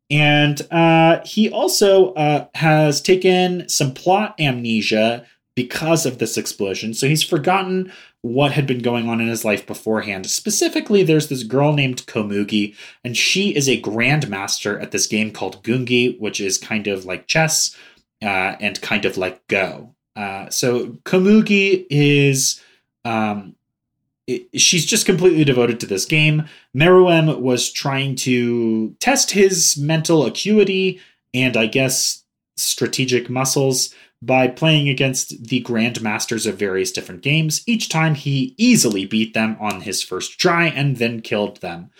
[0.10, 5.26] and uh, he also uh, has taken some plot amnesia
[5.56, 6.93] because of this explosion.
[6.93, 7.91] So he's forgotten
[8.22, 10.30] what had been going on in his life beforehand.
[10.30, 15.64] Specifically, there's this girl named Komugi, and she is a grandmaster at this game called
[15.64, 17.76] Gungi, which is kind of like chess
[18.24, 19.95] uh, and kind of like Go.
[20.16, 22.62] Uh, so Komugi is
[23.03, 23.56] um,
[24.28, 26.47] it, she's just completely devoted to this game.
[26.76, 30.99] Meruem was trying to test his mental acuity
[31.34, 32.23] and I guess
[32.57, 37.61] strategic muscles by playing against the grandmasters of various different games.
[37.67, 41.91] Each time he easily beat them on his first try and then killed them.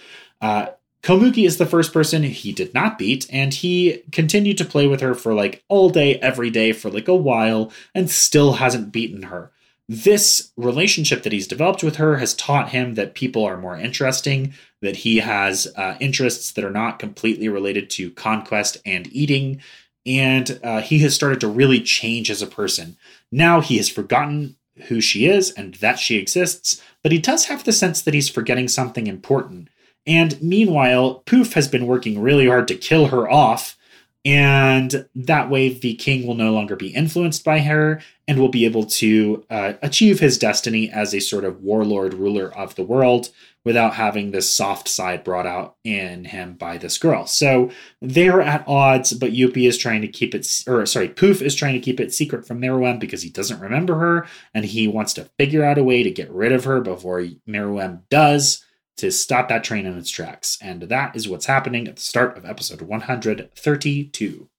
[0.42, 0.68] Uh,
[1.04, 5.02] Komugi is the first person he did not beat, and he continued to play with
[5.02, 9.24] her for like all day, every day for like a while, and still hasn't beaten
[9.24, 9.52] her
[9.88, 14.54] this relationship that he's developed with her has taught him that people are more interesting,
[14.82, 19.62] that he has uh, interests that are not completely related to conquest and eating,
[20.06, 22.98] and uh, he has started to really change as a person.
[23.32, 24.56] Now he has forgotten
[24.88, 28.30] who she is and that she exists, but he does have the sense that he's
[28.30, 29.70] forgetting something important.
[30.08, 33.78] And meanwhile, Poof has been working really hard to kill her off
[34.26, 38.66] And that way, the king will no longer be influenced by her and will be
[38.66, 43.30] able to uh, achieve his destiny as a sort of warlord ruler of the world
[43.64, 47.28] without having this soft side brought out in him by this girl.
[47.28, 47.70] So
[48.02, 51.74] they're at odds, but Youpi is trying to keep it, or sorry, Poof is trying
[51.74, 55.30] to keep it secret from Meruem because he doesn't remember her and he wants to
[55.38, 58.65] figure out a way to get rid of her before Meruem does
[58.98, 60.58] to stop that train in its tracks.
[60.62, 64.50] And that is what's happening at the start of episode 132.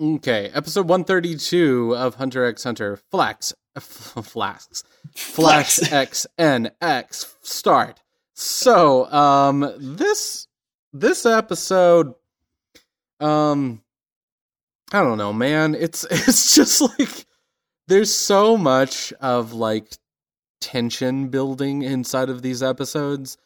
[0.00, 8.00] Okay, episode 132 of Hunter x Hunter Flax Flax Flax X N X start.
[8.34, 10.46] So, um this
[10.92, 12.14] this episode
[13.18, 13.82] um
[14.92, 15.74] I don't know, man.
[15.74, 17.26] It's it's just like
[17.88, 19.92] there's so much of like
[20.60, 23.36] tension building inside of these episodes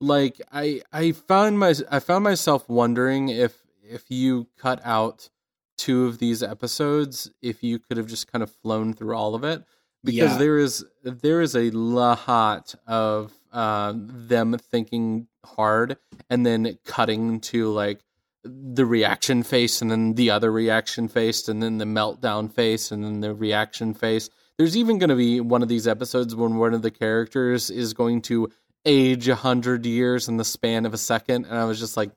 [0.00, 5.28] like I I found my I found myself wondering if if you cut out
[5.76, 9.44] two of these episodes, if you could have just kind of flown through all of
[9.44, 9.64] it,
[10.04, 10.38] because yeah.
[10.38, 15.96] there is there is a lot of uh, them thinking hard
[16.28, 18.00] and then cutting to like
[18.44, 23.04] the reaction face and then the other reaction face and then the meltdown face and
[23.04, 24.30] then the reaction face.
[24.56, 27.94] There's even going to be one of these episodes when one of the characters is
[27.94, 28.50] going to
[28.84, 32.10] age a hundred years in the span of a second, and I was just like,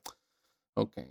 [0.76, 1.06] okay.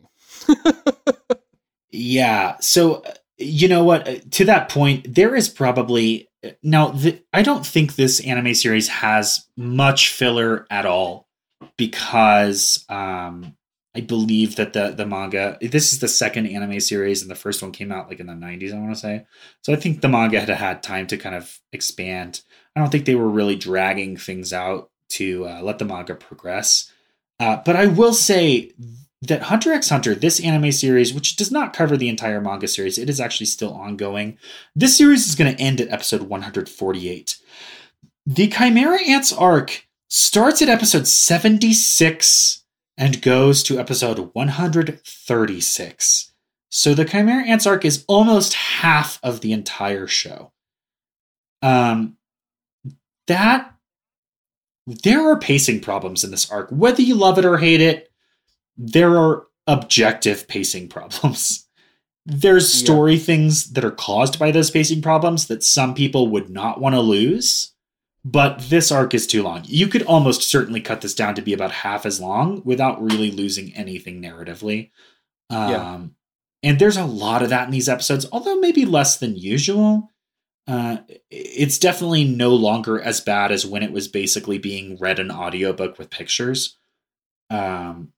[1.92, 2.58] yeah.
[2.60, 3.04] So
[3.38, 4.32] you know what?
[4.32, 6.30] To that point, there is probably
[6.62, 6.90] now.
[6.90, 11.28] The, I don't think this anime series has much filler at all
[11.78, 13.56] because um,
[13.96, 15.58] I believe that the the manga.
[15.62, 18.34] This is the second anime series, and the first one came out like in the
[18.34, 18.74] '90s.
[18.74, 19.26] I want to say.
[19.62, 22.42] So I think the manga had had time to kind of expand.
[22.76, 26.92] I don't think they were really dragging things out to uh, let the manga progress.
[27.40, 28.72] Uh, but I will say
[29.22, 32.98] that Hunter x Hunter, this anime series, which does not cover the entire manga series,
[32.98, 34.38] it is actually still ongoing.
[34.76, 37.38] This series is going to end at episode 148.
[38.26, 42.64] The Chimera Ants arc starts at episode 76
[42.98, 46.32] and goes to episode 136.
[46.70, 50.52] So the Chimera Ants arc is almost half of the entire show.
[51.62, 52.18] Um,
[53.28, 53.73] that
[54.88, 56.70] there are pacing problems in this arc.
[56.70, 58.12] Whether you love it or hate it,
[58.78, 61.68] there are objective pacing problems.
[62.26, 63.24] There's story yeah.
[63.24, 67.02] things that are caused by those pacing problems that some people would not want to
[67.02, 67.74] lose,
[68.24, 69.64] but this arc is too long.
[69.66, 73.30] You could almost certainly cut this down to be about half as long without really
[73.30, 74.92] losing anything narratively.
[75.50, 76.08] Um, yeah.
[76.64, 80.10] And there's a lot of that in these episodes, although maybe less than usual
[80.68, 80.98] uh,
[81.30, 85.98] it's definitely no longer as bad as when it was basically being read an audiobook
[85.98, 86.78] with pictures.
[87.50, 88.14] Um,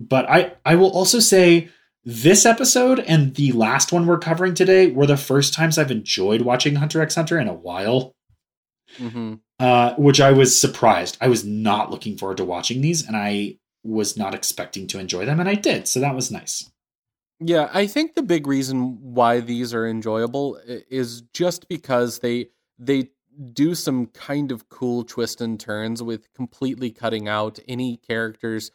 [0.00, 1.68] but I, I will also say
[2.04, 6.42] this episode and the last one we're covering today were the first times I've enjoyed
[6.42, 8.14] watching Hunter x Hunter in a while.
[8.98, 9.34] Mm-hmm.
[9.60, 11.18] Uh, which I was surprised.
[11.20, 15.26] I was not looking forward to watching these, and I was not expecting to enjoy
[15.26, 15.88] them, and I did.
[15.88, 16.70] So that was nice.
[17.40, 23.10] Yeah, I think the big reason why these are enjoyable is just because they they
[23.52, 28.72] do some kind of cool twist and turns with completely cutting out any characters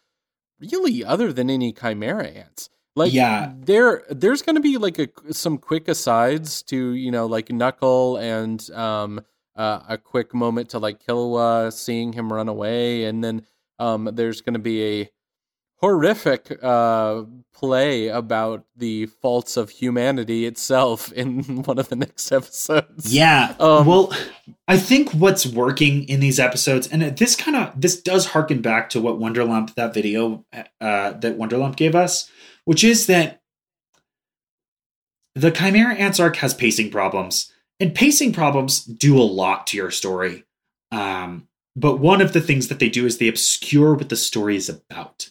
[0.59, 2.69] really other than any chimera ants.
[2.95, 3.53] Like yeah.
[3.57, 8.17] there there's going to be like a some quick asides to, you know, like Knuckle
[8.17, 9.21] and um
[9.55, 13.45] uh, a quick moment to like Killua seeing him run away and then
[13.79, 15.09] um there's going to be a
[15.83, 17.23] horrific uh,
[17.53, 23.13] play about the faults of humanity itself in one of the next episodes.
[23.13, 23.53] Yeah.
[23.59, 24.13] Um, well,
[24.65, 28.91] I think what's working in these episodes, and this kind of this does harken back
[28.91, 30.63] to what Wonderlump that video uh,
[31.11, 32.31] that Wonderlump gave us,
[32.63, 33.41] which is that
[35.35, 39.91] the Chimera Ants arc has pacing problems, and pacing problems do a lot to your
[39.91, 40.45] story.
[40.93, 44.55] Um, but one of the things that they do is they obscure what the story
[44.55, 45.29] is about.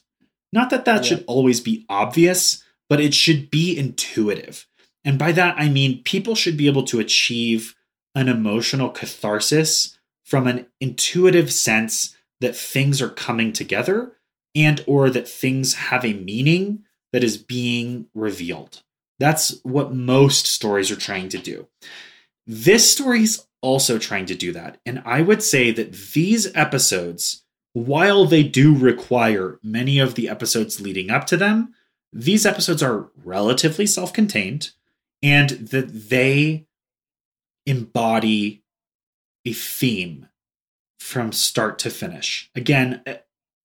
[0.53, 1.03] Not that that yeah.
[1.03, 4.67] should always be obvious, but it should be intuitive.
[5.05, 7.75] And by that, I mean people should be able to achieve
[8.15, 14.13] an emotional catharsis from an intuitive sense that things are coming together
[14.55, 18.83] and or that things have a meaning that is being revealed.
[19.19, 21.69] That's what most stories are trying to do.
[22.47, 24.79] This story is also trying to do that.
[24.85, 27.42] And I would say that these episodes
[27.73, 31.75] while they do require many of the episodes leading up to them,
[32.13, 34.71] these episodes are relatively self contained
[35.23, 36.67] and that they
[37.65, 38.63] embody
[39.45, 40.29] a theme
[41.01, 42.51] from start to finish.
[42.55, 43.15] Again, uh,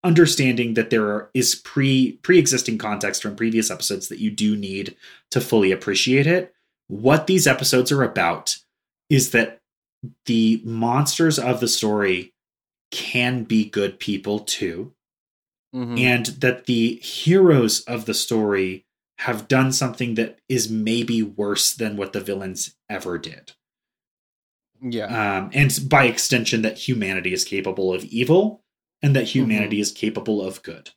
[0.03, 4.95] understanding that there is pre pre-existing context from previous episodes that you do need
[5.31, 6.53] to fully appreciate it
[6.87, 8.57] what these episodes are about
[9.09, 9.59] is that
[10.25, 12.33] the monsters of the story
[12.91, 14.93] can be good people too
[15.75, 15.99] Mhm.
[15.99, 18.85] and that the heroes of the story
[19.19, 23.53] have done something that is maybe worse than what the villains ever did
[24.81, 25.37] yeah.
[25.39, 28.63] um, and by extension that humanity is capable of evil
[29.01, 30.91] and that humanity is capable of good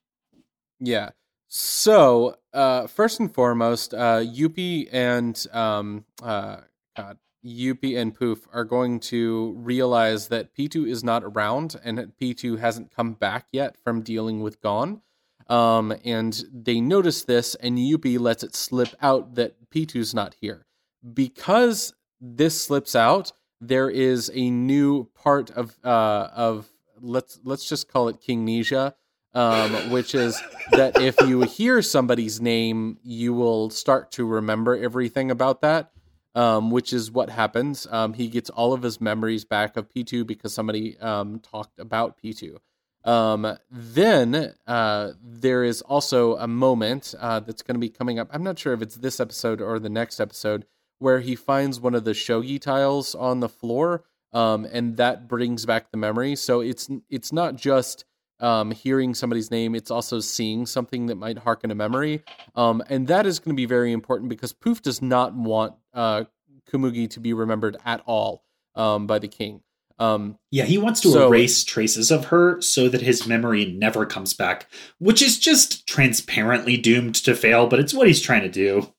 [0.78, 1.10] Yeah.
[1.52, 6.58] So, uh, first and foremost, uh, Yuppie and um, uh,
[6.96, 12.18] God, Yuppie and Poof are going to realize that Pitou is not around and that
[12.18, 15.00] Pitou hasn't come back yet from dealing with Gon.
[15.48, 20.66] Um, and they notice this, and Yuppie lets it slip out that Pitou's not here.
[21.12, 26.70] Because this slips out, there is a new part of uh, of
[27.00, 28.94] let's let's just call it Kingnesia,
[29.34, 30.40] um, which is
[30.72, 35.90] that if you hear somebody's name, you will start to remember everything about that.
[36.32, 37.88] Um, which is what happens.
[37.90, 42.18] Um, he gets all of his memories back of Pitou because somebody um, talked about
[42.22, 42.58] Pitou.
[43.04, 48.28] Um, then uh, there is also a moment uh, that's going to be coming up.
[48.30, 50.66] I'm not sure if it's this episode or the next episode
[50.98, 55.64] where he finds one of the shogi tiles on the floor, um, and that brings
[55.64, 56.36] back the memory.
[56.36, 58.04] So it's it's not just
[58.40, 62.22] um, hearing somebody's name; it's also seeing something that might harken a memory,
[62.54, 66.24] um, and that is going to be very important because Poof does not want uh,
[66.70, 69.62] Kumugi to be remembered at all um, by the king.
[69.98, 74.06] Um, Yeah, he wants to So- erase traces of her so that his memory never
[74.06, 74.66] comes back,
[74.98, 78.94] which is just transparently doomed to fail, but it's what he's trying to do.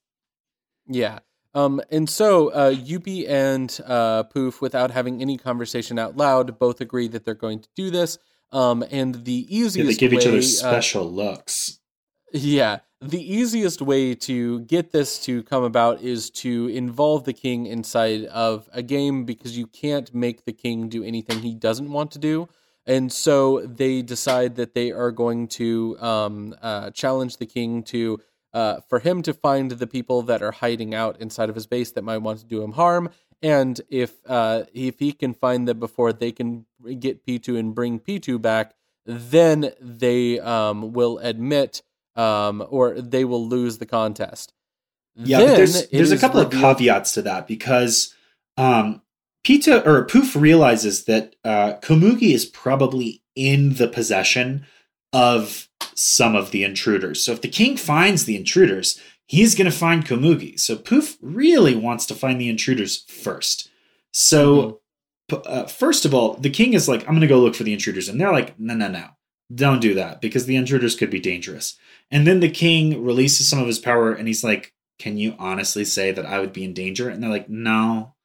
[0.87, 1.19] Yeah.
[1.53, 6.79] Um, and so uh, Yuppie and uh, Poof, without having any conversation out loud, both
[6.81, 8.17] agree that they're going to do this.
[8.51, 11.79] Um, and the easiest Yeah, they give each way, other uh, special looks.
[12.33, 17.65] yeah, the easiest way to get this to come about is to involve the king
[17.65, 22.11] inside of a game because you can't make the king do anything he doesn't want
[22.11, 22.47] to do.
[22.85, 28.19] And so they decide that they are going to um, uh, challenge the king to
[28.53, 31.91] uh, for him to find the people that are hiding out inside of his base
[31.91, 33.09] that might want to do him harm.
[33.41, 36.65] And if uh, if he can find them before they can
[36.99, 38.73] get Pitou and bring Pitou back,
[39.05, 41.81] then they um, will admit
[42.15, 44.53] um, or they will lose the contest.
[45.15, 48.13] Yeah, Then but there's there's a couple revealed- of caveats to that because
[48.57, 49.01] um
[49.43, 54.65] Pita or Poof realizes that uh Komugi is probably in the possession
[55.13, 57.23] of some of the intruders.
[57.25, 58.99] So if the king finds the intruders,
[59.32, 60.59] he's going to find Komugi.
[60.59, 63.69] So Poof really wants to find the intruders first.
[64.11, 64.82] So
[65.29, 67.63] p- uh, first of all, the king is like, I'm going to go look for
[67.63, 68.09] the intruders.
[68.09, 69.05] And they're like, no, no, no.
[69.55, 71.77] Don't do that because the intruders could be dangerous.
[72.11, 75.86] And then the king releases some of his power and he's like, Can you honestly
[75.86, 77.09] say that I would be in danger?
[77.09, 78.15] And they're like, No.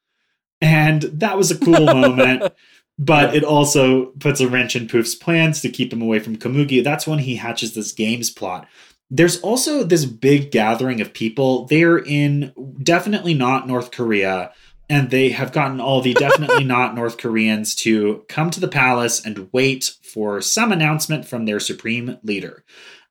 [0.59, 2.53] And that was a cool moment.
[2.99, 6.83] But it also puts a wrench in Poof's plans to keep him away from Komugi.
[6.83, 8.67] That's when he hatches this games plot.
[9.09, 11.65] There's also this big gathering of people.
[11.65, 12.53] They're in
[12.83, 14.51] definitely not North Korea,
[14.89, 19.25] and they have gotten all the definitely not North Koreans to come to the palace
[19.25, 22.63] and wait for some announcement from their supreme leader.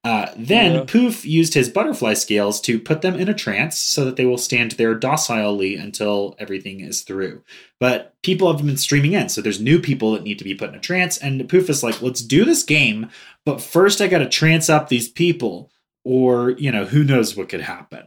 [0.07, 0.85] Uh, then Yeah.
[0.87, 4.39] Poof used his butterfly scales to put them in a trance so that they will
[4.39, 7.43] stand there docilely until everything is through.
[7.81, 10.69] But people have been streaming in, so there's new people that need to be put
[10.69, 11.19] in a trance.
[11.19, 13.11] And Poof is like, let's do this game,
[13.45, 15.73] but first I got to trance up these people,
[16.07, 18.05] or you know, who knows what could happen.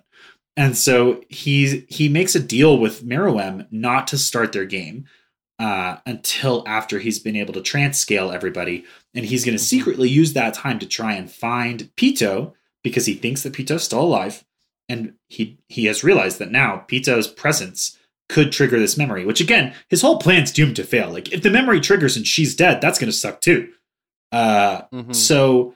[0.56, 5.06] And so he he makes a deal with Meruem not to start their game
[5.60, 9.68] uh, until after he's been able to trance scale everybody, and he's going to Mhm.
[9.68, 14.02] secretly use that time to try and find Pitou because he thinks that Pitou's still
[14.02, 14.45] alive,
[14.88, 17.97] and he he has realized that now Pitou's presence
[18.30, 19.26] could trigger this memory.
[19.26, 21.10] Which again, his whole plan's doomed to fail.
[21.12, 23.68] Like if the memory triggers and she's dead, that's going to suck too.
[24.32, 25.14] Uh, Mhm.
[25.16, 25.74] so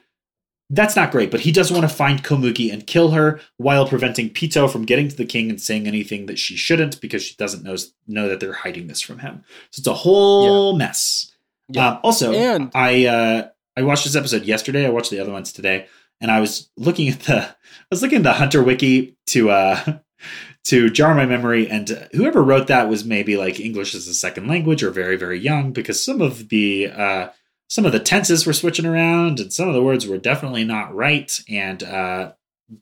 [0.74, 4.30] that's not great, but he does want to find Komugi and kill her while preventing
[4.30, 7.62] Pitou from getting to the king and saying anything that she shouldn't because she doesn't
[7.64, 9.44] know, know that they're hiding this from him.
[9.70, 11.32] So it's a whole mess.
[11.68, 11.88] Yeah.
[11.88, 14.86] Um, also, And- I uh, I watched this episode yesterday.
[14.86, 15.86] I watched the other ones today,
[16.20, 17.54] and I was looking at the I
[17.90, 19.98] was looking at the Hunter wiki to uh,
[20.64, 24.14] to jar my memory, and uh, whoever wrote that was maybe like English as a
[24.14, 27.28] second language or very very young because some of the uh,
[27.74, 30.94] some of the tenses were switching around and some of the words were definitely not
[30.94, 32.30] right and uh,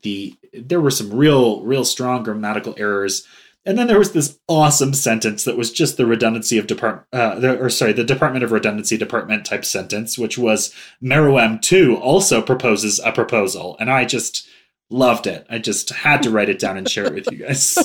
[0.03, 3.27] the there were some real real strong grammatical errors
[3.65, 7.57] And then there was this awesome sentence that was just the redundancy of department, uh,
[7.59, 13.01] or sorry, the Department of Redundancy department type sentence, which was Meruem too also proposes
[13.03, 14.47] a proposal, and I just
[14.91, 15.47] loved it.
[15.49, 17.79] I just had to write it down and share it with you guys.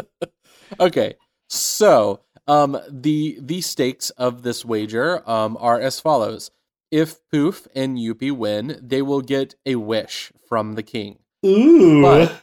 [0.80, 1.14] okay,
[1.48, 6.50] so um, the the stakes of this wager um, are as follows:
[6.90, 11.18] If Poof and Youpi win, they will get a wish from the king.
[11.46, 12.02] Ooh.
[12.02, 12.42] But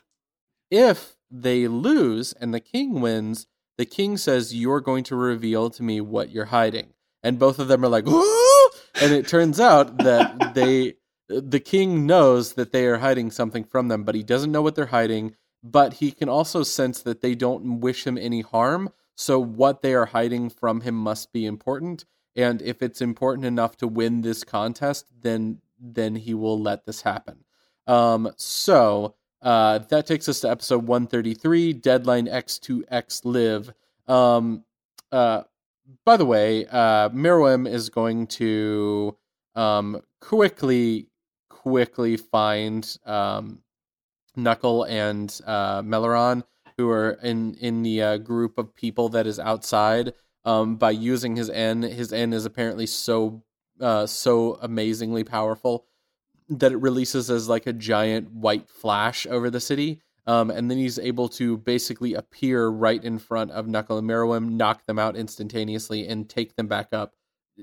[0.72, 3.48] if they lose and the king wins,
[3.78, 6.94] the king says, You're going to reveal to me what you're hiding.
[7.24, 8.70] And both of them are like, Ooh!
[9.02, 10.96] And it turns out that they,
[11.28, 14.76] the king knows that they are hiding something from them, but he doesn't know what
[14.76, 15.36] they're hiding.
[15.64, 18.92] But he can also sense that they don't wish him any harm.
[19.16, 22.06] So what they are hiding from him must be important.
[22.36, 27.02] And if it's important enough to win this contest, then then he will let this
[27.02, 27.44] happen.
[27.88, 33.74] Um, so uh, that takes us to episode 133, Deadline X2X Live.
[34.08, 34.64] Um,
[35.12, 35.44] uh,
[36.04, 39.16] by the way, uh, Meruem is going to
[39.54, 41.08] um, quickly,
[41.50, 43.60] quickly find um,
[44.36, 45.82] Knuckle and uh,
[46.78, 50.14] who are in in the uh, group of people that is outside.
[50.44, 53.44] Um, by using his N, his N is apparently so
[53.80, 55.86] uh, so amazingly powerful
[56.50, 60.02] that it releases as like a giant white flash over the city.
[60.28, 64.52] Um, and then he's able to basically appear right in front of Knuckle and Meruem,
[64.52, 67.14] knock them out instantaneously, and take them back up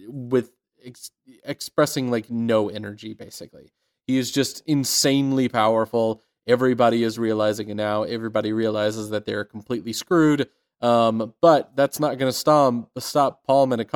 [0.06, 0.52] with
[0.84, 1.10] ex-
[1.44, 3.14] expressing like no energy.
[3.14, 3.72] Basically,
[4.06, 6.22] he is just insanely powerful.
[6.46, 8.02] Everybody is realizing it now.
[8.02, 10.48] Everybody realizes that they're completely screwed.
[10.80, 13.88] Um, but that's not going to stop stop Palm and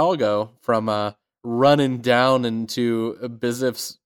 [0.60, 3.98] from uh, running down into Bizeff's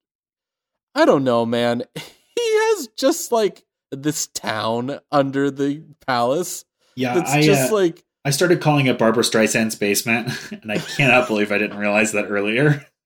[0.95, 1.85] I don't know, man.
[2.37, 6.65] He has just like this town under the palace.
[6.97, 10.31] Yeah, It's I, just uh, like I started calling it Barbra Streisand's basement,
[10.63, 12.87] and I cannot believe I didn't realize that earlier.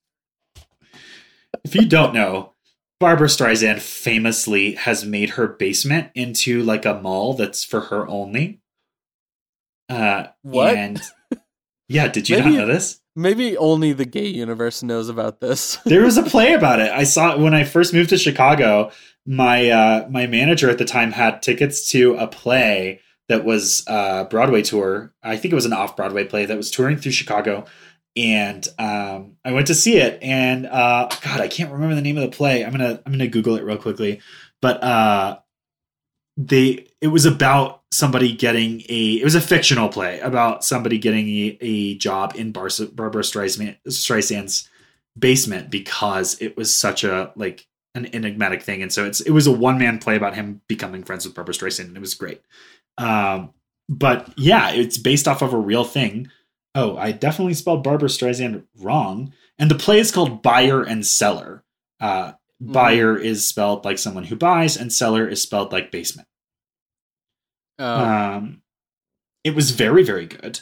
[1.64, 2.52] If you don't know,
[3.00, 8.60] Barbra Streisand famously has made her basement into like a mall that's for her only.
[9.88, 10.76] Uh, What?
[10.76, 11.02] And
[11.88, 13.00] yeah, did you Maybe- not know this?
[13.16, 15.76] maybe only the gay universe knows about this.
[15.84, 16.90] There was a play about it.
[16.90, 18.90] I saw it when I first moved to Chicago.
[19.26, 24.26] My uh, my manager at the time had tickets to a play that was a
[24.28, 25.14] Broadway tour.
[25.22, 27.64] I think it was an off Broadway play that was touring through Chicago,
[28.16, 30.22] and um, I went to see it.
[30.22, 32.64] And uh, God, I can't remember the name of the play.
[32.64, 34.20] I'm gonna I'm gonna Google it real quickly.
[34.60, 35.38] But uh,
[36.36, 41.28] they it was about somebody getting a it was a fictional play about somebody getting
[41.28, 44.68] a, a job in Bar- Barbra Streisand, Streisand's
[45.16, 49.46] basement because it was such a like an enigmatic thing and so it's it was
[49.46, 52.42] a one man play about him becoming friends with Barbra Streisand and it was great
[52.98, 53.52] um
[53.88, 56.28] but yeah it's based off of a real thing
[56.74, 61.64] oh I definitely spelled Barbra Streisand wrong and the play is called Buyer and Cellar
[62.00, 62.72] uh Mhm.
[62.72, 66.28] buyer is spelled like someone who buys and seller is spelled like basement
[67.78, 68.62] Um, um,
[69.42, 70.60] it was very, very good.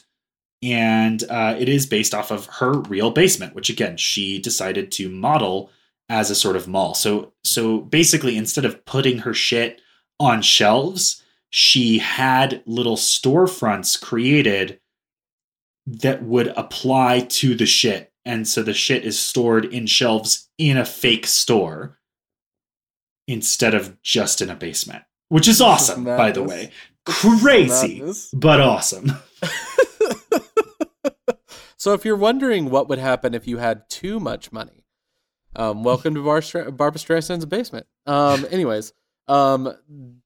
[0.62, 5.08] And uh, it is based off of her real basement, which again, she decided to
[5.10, 5.70] model
[6.08, 6.94] as a sort of mall.
[6.94, 9.80] So, so basically, instead of putting her shit
[10.20, 14.80] on shelves, she had little storefronts created
[15.86, 18.12] that would apply to the shit.
[18.24, 21.98] And so the shit is stored in shelves in a fake store
[23.26, 26.70] instead of just in a basement, which is awesome, by the way.
[27.04, 28.02] Crazy,
[28.32, 29.06] but awesome.
[31.76, 34.84] so if you're wondering what would happen if you had too much money,
[35.56, 37.88] um, welcome to Bar- Barbra Streisand's basement.
[38.06, 38.92] Um, anyways,
[39.26, 39.74] um,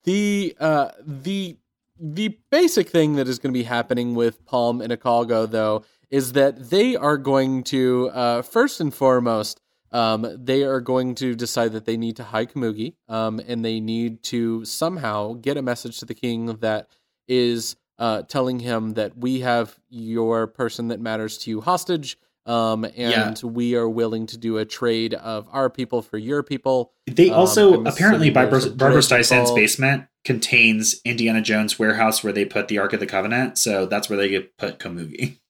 [0.04, 1.56] the uh, the
[1.98, 6.32] the basic thing that is going to be happening with Palm and Ikalgo, though, is
[6.32, 9.60] that they are going to uh, first and foremost.
[9.92, 13.80] Um, they are going to decide that they need to hide Kamugi, um, and they
[13.80, 16.88] need to somehow get a message to the king that
[17.28, 22.84] is uh, telling him that we have your person that matters to you hostage, um,
[22.84, 22.94] and
[23.42, 23.48] Yeah.
[23.48, 26.92] we are willing to do a trade of our people for your people.
[27.06, 32.68] They Um, also apparently Barbra, Barbra Streisand's basement contains Indiana Jones' warehouse where they put
[32.68, 33.58] the Ark of the Covenant.
[33.58, 35.38] So that's where they get put Kamugi.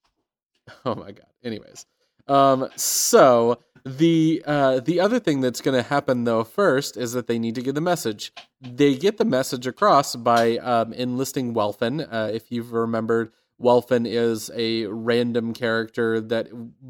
[0.85, 1.27] Oh my god.
[1.45, 1.87] Anyways,
[2.27, 7.29] um, so the uh, the other thing that's going to happen though first is that
[7.29, 8.33] they need to get the message.
[8.61, 12.05] They get the message across by um, enlisting Welfin.
[12.11, 13.31] Uh, if you've remembered,
[13.61, 16.49] Welfin is a random character that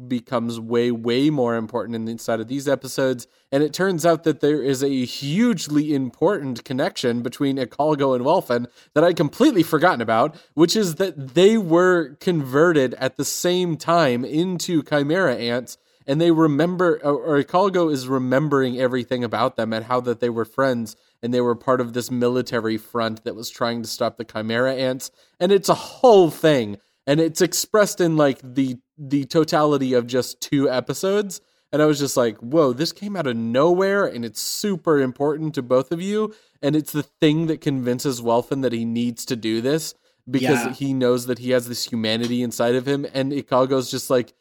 [0.09, 3.25] becomes way, way more important inside of these episodes.
[3.51, 8.67] And it turns out that there is a hugely important connection between Ikalgo and Welfin
[8.93, 14.25] that I'd completely forgotten about, which is that they were converted at the same time
[14.25, 15.77] into Chimera ants.
[16.07, 20.45] And they remember, or Ikalgo is remembering everything about them and how that they were
[20.45, 24.23] friends and they were part of this military front that was trying to stop the
[24.23, 25.11] chimera ants.
[25.39, 26.77] And it's a whole thing.
[27.05, 31.41] And it's expressed in like the the totality of just two episodes.
[31.71, 35.53] And i was just like whoa this came out of nowhere and it's super important
[35.55, 36.33] to both of you.
[36.61, 39.93] And it's the thing that convinces Welfin that he needs to do this
[40.29, 40.73] because Yeah.
[40.73, 43.05] he knows that he has this humanity inside of him.
[43.13, 44.33] And Ikalgo's just like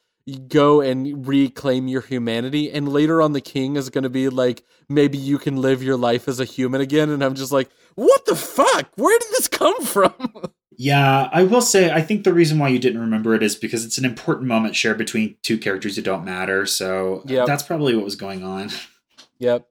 [0.49, 4.65] go and reclaim your humanity and later on the king is going to be like
[4.89, 8.25] maybe you can live your life as a human again and i'm just like what
[8.27, 10.13] the fuck where did this come from
[10.79, 13.85] Yeah, I will say I think the reason why you didn't remember it is because
[13.85, 16.67] it's an important moment shared between two characters who don't matter.
[16.67, 17.47] So Yep.
[17.47, 18.69] that's probably what was going on.
[19.39, 19.67] yep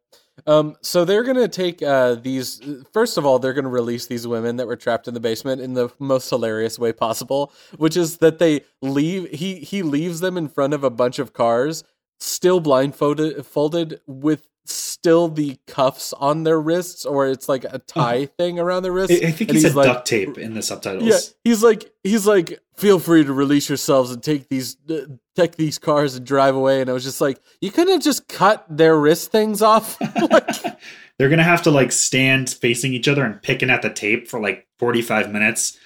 [0.48, 2.62] um so they're going to take uh these
[2.94, 5.62] first of all they're going to release these women that were trapped in the basement
[5.62, 10.38] in the most hilarious way possible which is that they leave he he leaves them
[10.38, 11.84] in front of a bunch of cars
[12.20, 18.26] still blindfolded folded with still the cuffs on their wrists or it's like a tie
[18.26, 21.04] thing around their wrists I, I think he said like- duct tape in the subtitles.
[21.04, 25.02] Yeah, he's like he's like feel free to release yourselves and take these uh,
[25.36, 28.28] take these cars and drive away and I was just like you couldn't have just
[28.28, 30.00] cut their wrist things off
[30.32, 30.48] like
[31.18, 34.40] They're gonna have to like stand facing each other and picking at the tape for
[34.40, 35.78] like 45 minutes.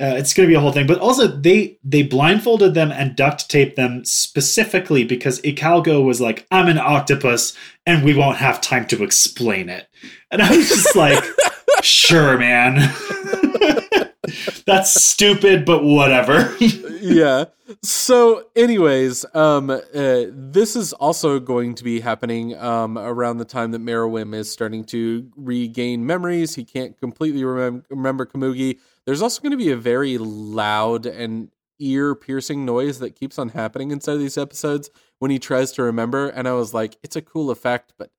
[0.00, 0.86] Uh, it's gonna be a whole thing.
[0.86, 6.46] But also they they blindfolded them and duct taped them specifically because Ikalgo was like,
[6.50, 9.88] I'm an octopus and we won't have time to explain it.
[10.30, 11.22] And I was just like,
[11.82, 12.92] sure, man.
[14.66, 16.54] That's stupid, but whatever.
[16.60, 17.44] yeah.
[17.82, 23.70] So, anyways, um, uh, this is also going to be happening um, around the time
[23.72, 26.54] that Meruem is starting to regain memories.
[26.54, 28.78] He can't completely remem- remember Kamugi.
[29.06, 33.50] There's also going to be a very loud and ear piercing noise that keeps on
[33.50, 36.28] happening inside of these episodes when he tries to remember.
[36.28, 38.10] And I was like, it's a cool effect, but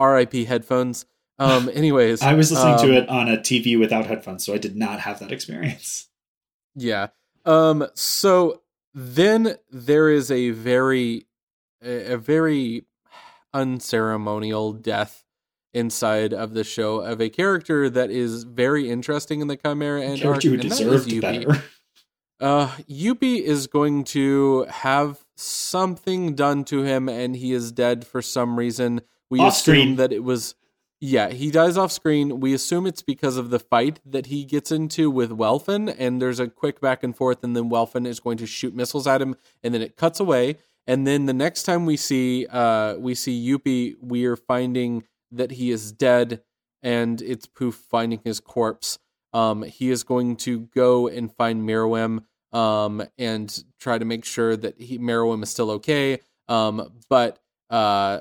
[0.00, 1.06] RIP headphones.
[1.38, 4.58] Um, anyways, I was listening um, to it on a TV without headphones, so I
[4.58, 6.08] did not have that experience.
[6.74, 7.08] Yeah.
[7.44, 8.62] Um so
[8.92, 11.26] then there is a very
[11.84, 12.86] a, a very
[13.54, 15.24] unceremonial death
[15.76, 20.24] inside of the show of a character that is very interesting in the Chimera Ant
[20.24, 21.62] arc, Character who that is deserved better.
[22.40, 28.20] Uh Yuppie is going to have something done to him and he is dead for
[28.20, 29.00] some reason.
[29.30, 29.96] We Off assume screen.
[29.96, 30.54] that it was
[31.00, 32.40] yeah, he dies off screen.
[32.40, 36.40] We assume it's because of the fight that he gets into with Welfin, and there's
[36.40, 39.36] a quick back and forth, and then Welfin is going to shoot missiles at him,
[39.62, 40.56] and then it cuts away.
[40.86, 45.52] And then the next time we see uh we see Yuppie, we are finding that
[45.52, 46.42] he is dead,
[46.82, 48.98] and it's Poof finding his corpse.
[49.32, 54.56] Um, he is going to go and find Meruem, um, and try to make sure
[54.56, 56.20] that he Meruem is still okay.
[56.48, 57.38] Um, but
[57.70, 58.20] uh,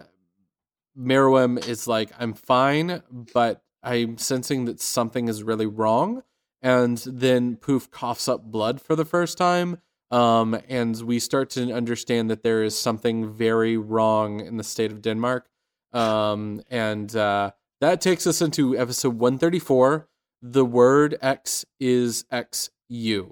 [0.98, 3.02] Meruem is like, I'm fine,
[3.34, 6.24] but I'm sensing that something is really wrong.
[6.62, 9.78] And then Poof coughs up blood for the first time.
[10.10, 14.92] Um, and we start to understand that there is something very wrong in the state
[14.92, 15.48] of Denmark.
[15.96, 20.08] Um, and uh, that takes us into episode 134.
[20.42, 23.32] The word X is XU.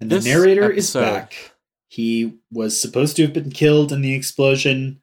[0.00, 1.52] And This the narrator is back.
[1.88, 5.00] He was supposed to have been killed in the explosion.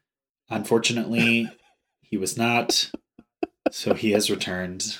[0.50, 1.50] Unfortunately,
[2.02, 2.90] he was not.
[3.70, 4.96] So he has returned.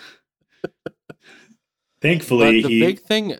[2.00, 3.34] Thankfully, the he big thing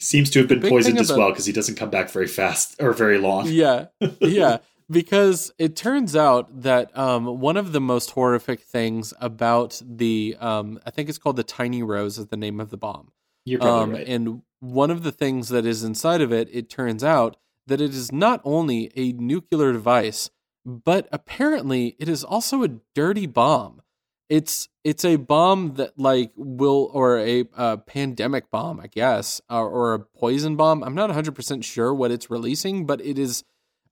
[0.00, 2.92] seems to have been poisoned as well because he doesn't come back very fast or
[2.92, 3.46] very long.
[3.48, 3.86] yeah
[4.20, 4.58] yeah
[4.90, 10.78] because it turns out that um, one of the most horrific things about the um,
[10.86, 13.12] i think it's called the tiny rose is the name of the bomb.
[13.44, 14.08] You're probably um, right.
[14.08, 17.36] and one of the things that is inside of it it turns out
[17.66, 20.30] that it is not only a nuclear device
[20.64, 23.80] but apparently it is also a dirty bomb.
[24.28, 29.68] It's it's a bomb that like will or a uh, pandemic bomb i guess or,
[29.68, 30.82] or a poison bomb.
[30.82, 33.44] I'm not 100% sure what it's releasing but it is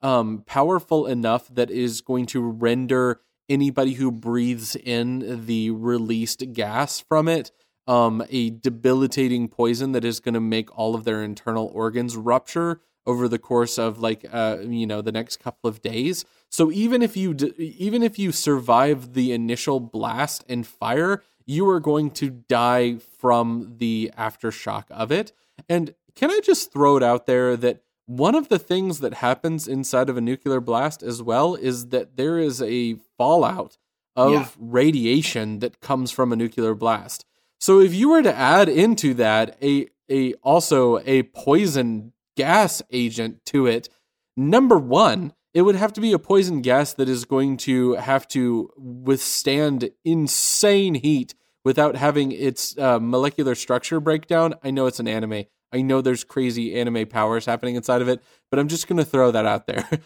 [0.07, 7.01] um, powerful enough that is going to render anybody who breathes in the released gas
[7.01, 7.51] from it
[7.89, 12.81] um, a debilitating poison that is going to make all of their internal organs rupture
[13.05, 16.25] over the course of like uh, you know the next couple of days.
[16.51, 21.69] So even if you d- even if you survive the initial blast and fire, you
[21.69, 25.33] are going to die from the aftershock of it.
[25.69, 29.67] And can I just throw it out there that one of the things that happens
[29.69, 33.77] inside of a nuclear blast as well is that there is a fallout
[34.15, 34.49] of Yeah.
[34.59, 37.25] radiation that comes from a nuclear blast.
[37.61, 43.45] So if you were to add into that a a also a poison gas agent
[43.47, 43.89] to it,
[44.37, 48.29] number 1, it would have to be a poison gas that is going to have
[48.29, 51.35] to withstand insane heat
[51.65, 54.55] without having its uh, molecular structure break down.
[54.63, 55.45] I know it's an anime.
[55.73, 59.05] I know there's crazy anime powers happening inside of it, but I'm just going to
[59.05, 59.89] throw that out there.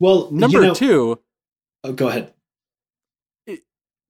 [0.00, 1.20] Well, Number you know, two,
[1.84, 2.34] oh, go ahead.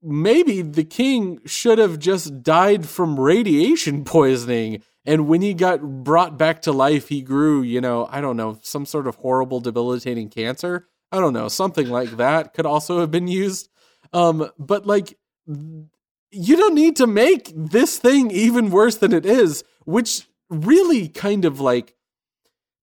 [0.02, 4.82] maybe the king should have just died from radiation poisoning.
[5.04, 8.58] And when he got brought back to life, he grew, you know, I don't know,
[8.62, 10.88] some sort of horrible, debilitating cancer.
[11.12, 13.68] I don't know, something like that could also have been used.
[14.12, 19.62] Um, but like, you don't need to make this thing even worse than it is,
[19.84, 21.94] which really kind of like,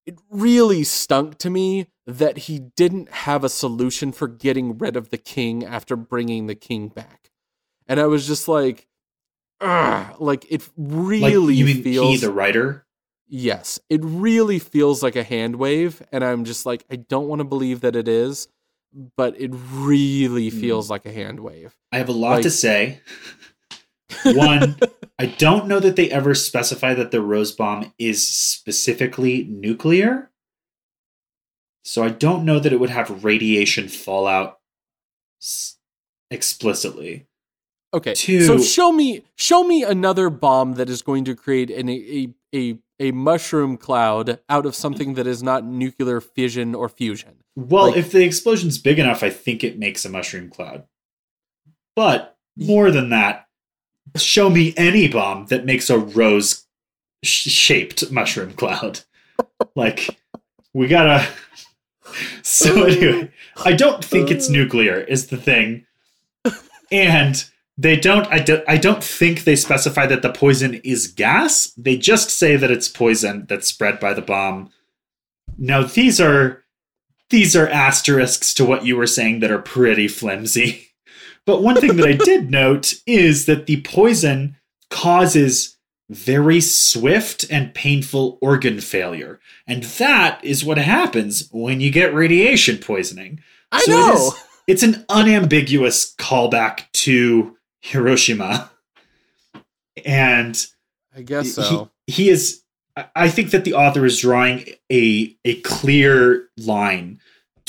[0.05, 5.09] it really stunk to me that he didn't have a solution for getting rid of
[5.09, 7.29] the king after bringing the king back.
[7.87, 8.87] And I was just like,
[9.59, 12.85] Ugh, like it really Like you mean feels he, the writer?
[13.27, 17.39] Yes, it really feels like a hand wave, and I'm just like, I don't want
[17.41, 18.47] to believe that it is,
[19.15, 20.59] but it really Hmm.
[20.59, 21.77] feels like a hand wave.
[21.91, 23.01] I have a lot Like- to say.
[24.23, 24.77] One,
[25.19, 30.31] I don't know that they ever specify that the rose bomb is specifically nuclear.
[31.83, 34.59] So I don't know that it would have radiation fallout
[35.41, 35.77] s-
[36.29, 37.27] explicitly.
[37.93, 41.89] Okay, Two- so show me, show me another bomb that is going to create an,
[41.89, 47.37] a a a mushroom cloud out of something that is not nuclear fission or fusion.
[47.55, 50.83] Well, Like- if the explosion's big enough, I think it makes a mushroom cloud.
[51.95, 53.47] But more than that,
[54.17, 56.65] show me any bomb that makes a rose
[57.23, 59.01] shaped mushroom cloud.
[59.75, 60.19] like,
[60.73, 61.27] we gotta.
[62.41, 63.31] So, anyway,
[63.63, 64.51] I don't think it's uh.
[64.51, 65.85] nuclear, is the thing.
[66.91, 67.45] And
[67.77, 71.71] they don't I, do, I don't think they specify that the poison is gas.
[71.77, 74.71] They just say that it's poison that's spread by the bomb.
[75.57, 76.63] Now, these are
[77.29, 80.89] these are asterisks to what you were saying that are pretty flimsy.
[81.45, 84.57] But one thing that I did note is that the poison
[84.89, 85.77] causes
[86.09, 89.39] very swift and painful organ failure.
[89.65, 93.39] And that is what happens when you get radiation poisoning.
[93.71, 94.13] I So know.
[94.27, 94.33] is-
[94.67, 98.69] It's an unambiguous callback to Hiroshima.
[100.05, 100.65] And
[101.15, 101.89] I guess so.
[102.07, 102.61] he, he is
[102.97, 107.20] I- I think that the author is drawing a a clear line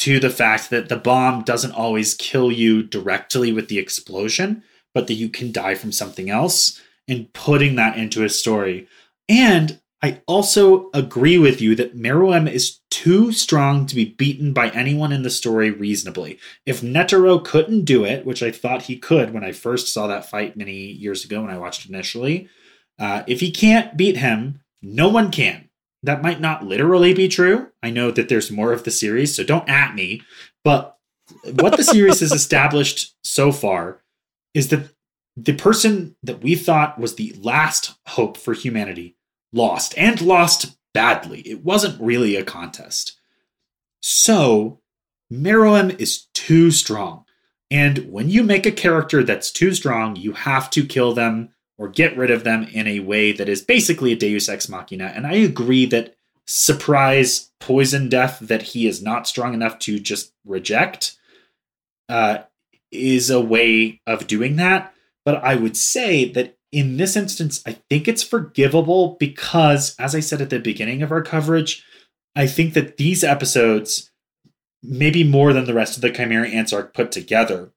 [0.02, 5.06] to the fact that the bomb doesn't always kill you directly with the explosion, but
[5.06, 8.88] that you can die from something else and putting that into a story.
[9.28, 14.70] And I also agree with you that Meruem is too strong to be beaten by
[14.70, 16.40] anyone in the story reasonably.
[16.66, 20.28] If Netero couldn't do it, which I thought he could when I first saw that
[20.28, 22.48] fight many years ago when I watched it initially,
[22.98, 25.68] uh, if he can't beat him, no one can.
[26.02, 27.68] That might not literally be true.
[27.82, 30.22] I know that there's more of the series, so don't at me.
[30.64, 30.96] But
[31.44, 34.02] what the series has established so far
[34.54, 34.90] is that
[35.36, 39.16] the person that we thought was the last hope for humanity
[39.52, 41.40] lost and lost badly.
[41.40, 43.18] It wasn't really a contest.
[44.00, 44.80] So,
[45.32, 47.24] Meruem is too strong.
[47.70, 51.51] And when you make a character that's too strong, you have to kill them
[51.82, 55.06] or get rid of them in a way that is basically a deus ex machina.
[55.16, 56.14] And I agree that
[56.46, 61.18] surprise poison death that he is not strong enough to just reject
[62.08, 62.38] uh,
[62.92, 64.94] is a way of doing that.
[65.24, 70.20] But I would say that in this instance, I think it's forgivable because, as I
[70.20, 71.84] said at the beginning of our coverage,
[72.36, 74.12] I think that these episodes,
[74.84, 77.72] maybe more than the rest of the Chimera Ants arc put together,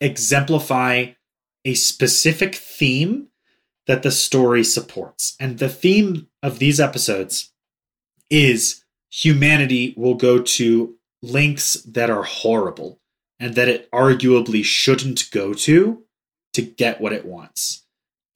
[0.00, 1.12] exemplify
[1.64, 3.28] a specific theme
[3.86, 5.36] that the story supports.
[5.40, 7.52] And the theme of these episodes
[8.28, 13.00] is humanity will go to lengths that are horrible
[13.38, 16.02] and that it arguably shouldn't go to
[16.52, 17.84] to get what it wants.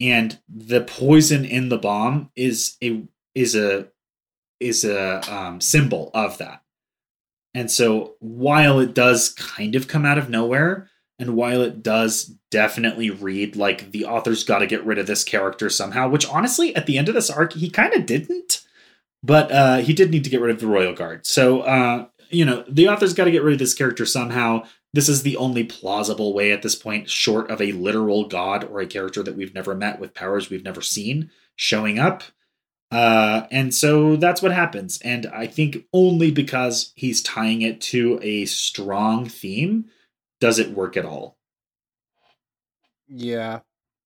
[0.01, 3.05] And the poison in the bomb is a
[3.35, 3.89] is a
[4.61, 6.63] is a um, symbol of that.
[7.55, 12.35] And so while it does kind of come out of nowhere, and while it does
[12.55, 16.75] definitely read like the author's got to get rid of this character somehow, which honestly,
[16.77, 18.65] at the end of this arc, he kind of didn't,
[19.25, 21.27] but uh, he did need to get rid of the Royal Guard.
[21.27, 24.67] So, uh, you know, the author's got to get rid of this character somehow.
[24.93, 28.81] This is the only plausible way at this point, short of a literal god or
[28.81, 32.23] a character that we've never met with powers we've never seen showing up.
[32.93, 35.01] Uh, and so that's what happens.
[35.03, 39.87] And I think only because he's tying it to a strong theme
[40.41, 41.37] does it work at all.
[43.09, 43.61] Yeah.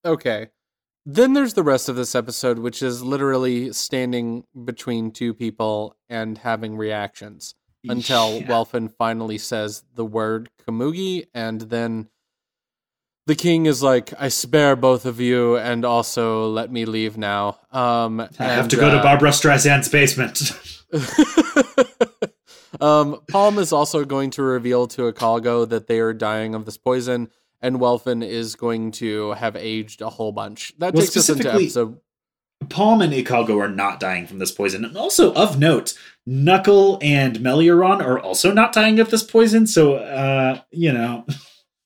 [0.05, 0.49] Okay.
[1.07, 6.36] Then there's the rest of this episode, which is literally standing between two people and
[6.38, 7.55] having reactions
[7.88, 8.46] until Yeah.
[8.46, 12.09] Welfin finally says the word Komugi, and then
[13.26, 17.59] the king is like, "I spare both of you, and also let me leave now."
[17.72, 20.53] Um, I have to go to uh, Barbra Streisand's basement.
[22.80, 26.76] um, Palm is also going to reveal to Ikalgo that they are dying of this
[26.76, 27.28] poison,
[27.61, 30.73] and Welfin is going to have aged a whole bunch.
[30.79, 31.99] That Well, takes us into episode.
[32.69, 34.85] Palm and Ikalgo are not dying from this poison.
[34.85, 35.95] And also, of note,
[36.27, 39.67] Knuckle and Meleoron are also not dying of this poison.
[39.67, 41.25] So, uh, you know.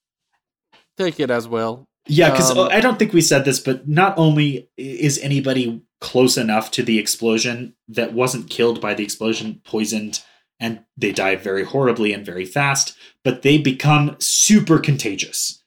[0.97, 1.89] Take it as well.
[2.07, 6.37] Yeah, because Um, I don't think we said this, but not only is anybody close
[6.37, 10.21] enough to the explosion that wasn't killed by the explosion poisoned
[10.59, 15.62] and they die very horribly and very fast, but they become super contagious.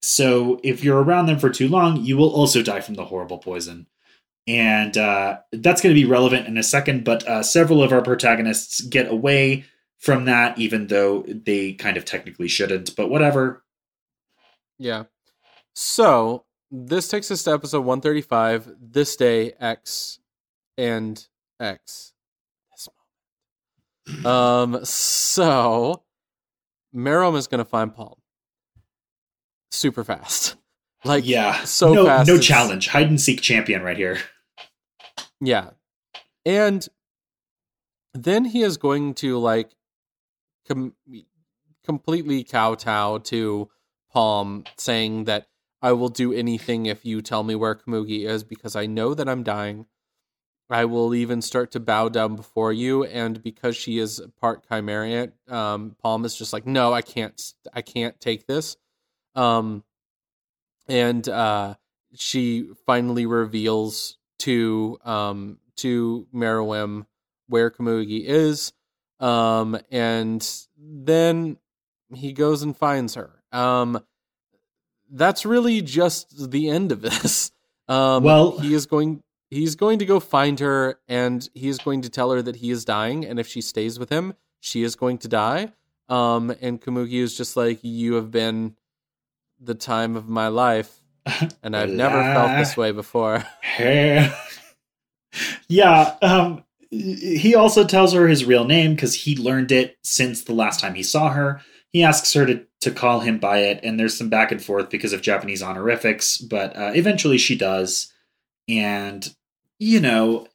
[0.00, 3.38] So if you're around them for too long, you will also die from the horrible
[3.38, 3.86] poison.
[4.46, 8.00] And uh, that's going to be relevant in a second, but uh, several of our
[8.00, 9.64] protagonists get away
[9.98, 13.64] from that, even though they kind of technically shouldn't, but whatever.
[14.78, 15.04] Yeah.
[15.74, 18.74] So this takes us to episode 135.
[18.80, 20.20] This day, X
[20.76, 21.26] and
[21.60, 22.12] X.
[24.24, 24.82] Um.
[24.86, 26.02] So
[26.94, 28.14] Meruem is going to find Palm
[29.70, 30.56] super fast.
[31.04, 32.26] Like yeah, so no, fast.
[32.26, 34.18] No it's- challenge, hide and seek champion right here.
[35.40, 35.70] Yeah.
[36.44, 36.86] And
[38.14, 39.70] then he is going to like
[40.66, 40.94] com-
[41.84, 43.70] completely kowtow to
[44.12, 45.46] Palm, saying that
[45.80, 49.28] I will do anything if you tell me where Komugi is because I know that
[49.28, 49.86] I'm dying.
[50.68, 55.32] I will even start to bow down before you, and because she is part Chimerian,
[55.48, 57.40] um, Palm is just like, no, I can't,
[57.72, 58.76] I can't take this.
[59.38, 59.84] Um,
[60.88, 61.74] and uh,
[62.14, 67.06] she finally reveals to um to Meruem
[67.48, 68.72] where Komugi is
[69.20, 71.56] um and then
[72.14, 73.42] he goes and finds her.
[73.52, 74.00] Um
[75.10, 77.50] that's really just the end of this.
[77.88, 82.02] Um Well- he is going he's going to go find her and he is going
[82.02, 84.94] to tell her that he is dying and if she stays with him she is
[84.94, 85.72] going to die.
[86.08, 88.76] Um and Komugi is just like you have been
[89.60, 91.00] the time of my life
[91.62, 93.44] and I've never felt this way before
[95.68, 100.54] yeah, um, he also tells her his real name because he learned it since the
[100.54, 101.60] last time he saw her.
[101.90, 104.90] He asks her to, to call him by it, and there's some back and forth
[104.90, 108.12] because of Japanese honorifics, but uh, eventually she does.
[108.68, 109.28] And,
[109.78, 110.48] you know,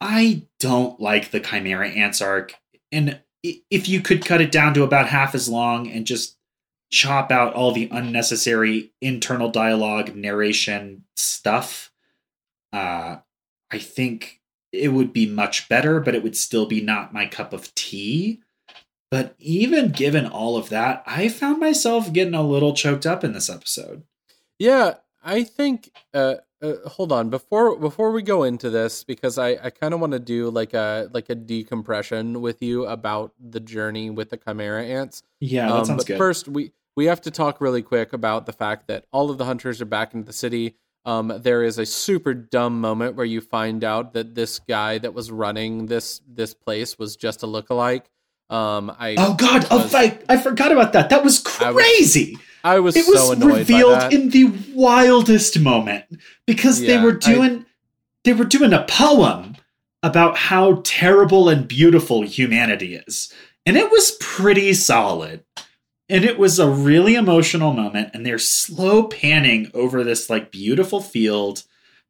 [0.00, 2.54] I don't like the Chimera Ants arc.
[2.92, 6.36] And if you could cut it down to about half as long and just
[6.90, 11.90] chop out all the unnecessary internal dialogue, narration stuff,
[12.72, 13.16] uh,
[13.70, 14.40] I think
[14.72, 18.40] it would be much better, but it would still be not my cup of tea.
[19.10, 23.32] But even given all of that, I found myself getting a little choked up in
[23.32, 24.02] this episode.
[24.58, 25.92] Yeah, I think.
[26.12, 30.00] Uh, uh, hold on before before we go into this because I I kind of
[30.00, 34.36] want to do like a like a decompression with you about the journey with the
[34.36, 35.22] chimera ants.
[35.40, 36.18] Yeah, that Um, sounds but good.
[36.18, 39.44] first, we we have to talk really quick about the fact that all of the
[39.44, 40.76] hunters are back into the city.
[41.04, 45.14] Um, there is a super dumb moment where you find out that this guy that
[45.14, 48.02] was running this this place was just a lookalike.
[48.48, 49.66] Um, I oh God!
[49.70, 51.10] Oh, was- I, I forgot about that.
[51.10, 52.38] That was crazy.
[52.66, 56.04] I was, it was so annoyed revealed in the wildest moment
[56.46, 57.66] because they Yeah, were I- doing
[58.24, 59.56] they were doing a poem
[60.02, 63.32] about how terrible and beautiful humanity is.
[63.64, 65.44] And it was pretty solid.
[66.08, 71.00] And it was a really emotional moment and they're slow panning over this like beautiful
[71.00, 71.62] field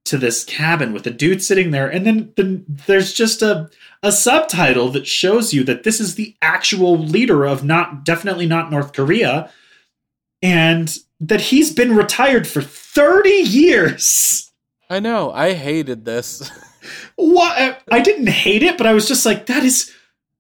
[0.07, 1.89] to this cabin with a dude sitting there.
[1.89, 3.69] And then, then there's just a
[4.03, 8.71] a subtitle that shows you that this is the actual leader of not definitely not
[8.71, 9.51] North Korea
[10.43, 14.53] and that he's been retired for 30 years.
[14.89, 15.33] I know.
[15.33, 16.51] I hated this.
[17.17, 19.93] What I didn't hate it, but I was just like that is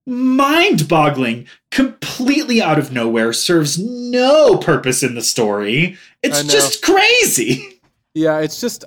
[0.06, 5.96] mind-boggling, completely out of nowhere, serves no purpose in the story.
[6.22, 7.80] It's just crazy.
[8.14, 8.84] Yeah, it's just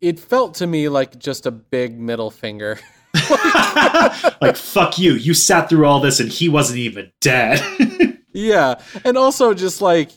[0.00, 2.78] it felt to me like just a big middle finger.
[4.40, 5.12] like fuck you.
[5.12, 7.62] You sat through all this and he wasn't even dead.
[8.34, 10.10] yeah, and also just like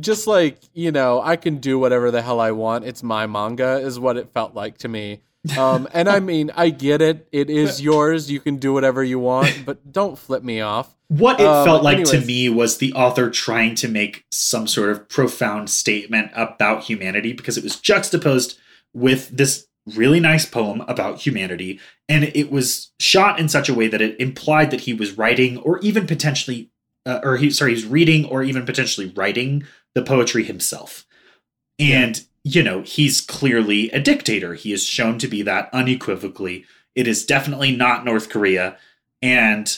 [0.00, 2.84] just like, you know, I can do whatever the hell I want.
[2.84, 5.22] It's my manga is what it felt like to me.
[5.58, 7.26] Um, and I mean, I get it.
[7.32, 8.30] It is yours.
[8.30, 10.94] You can do whatever you want, but don't flip me off.
[11.08, 12.10] What it Um, felt like anyways.
[12.20, 17.32] to me was the author trying to make some sort of profound statement about humanity
[17.32, 18.58] because it was juxtaposed
[18.94, 19.66] with this
[19.96, 21.80] really nice poem about humanity.
[22.08, 25.58] And it was shot in such a way that it implied that he was writing
[25.58, 26.70] or even potentially,
[27.06, 29.64] uh, or he, sorry, he's reading or even potentially writing
[29.94, 31.04] the poetry himself.
[31.78, 34.54] And, you know, he's clearly a dictator.
[34.54, 36.64] He is shown to be that unequivocally.
[36.94, 38.76] It is definitely not North Korea.
[39.20, 39.76] And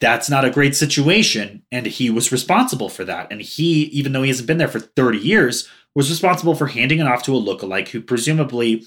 [0.00, 1.62] that's not a great situation.
[1.72, 3.30] And he was responsible for that.
[3.30, 7.00] And he, even though he hasn't been there for 30 years, was responsible for handing
[7.00, 8.84] it off to a lookalike who presumably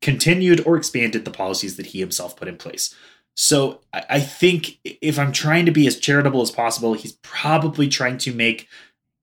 [0.00, 2.94] continued or expanded the policies that he himself put in place.
[3.36, 8.18] So I think if I'm trying to be as charitable as possible, he's probably trying
[8.18, 8.68] to make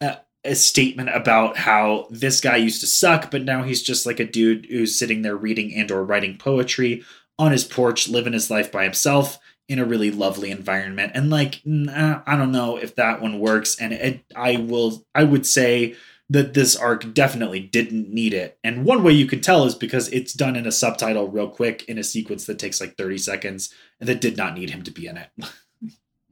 [0.02, 4.20] a, a statement about how this guy used to suck, but now he's just like
[4.20, 7.04] a dude who's sitting there reading and or writing poetry
[7.40, 9.40] on his porch, living his life by himself
[9.70, 11.14] in a really lovely environment.
[11.16, 13.80] And like, nah, I don't know if that one works.
[13.80, 15.96] And it, I will, I would say
[16.32, 18.58] that this arc definitely didn't need it.
[18.64, 21.84] And one way you can tell is because it's done in a subtitle real quick
[21.90, 24.92] in a sequence that takes like 30 seconds and that did not need him to
[24.92, 25.30] be in it.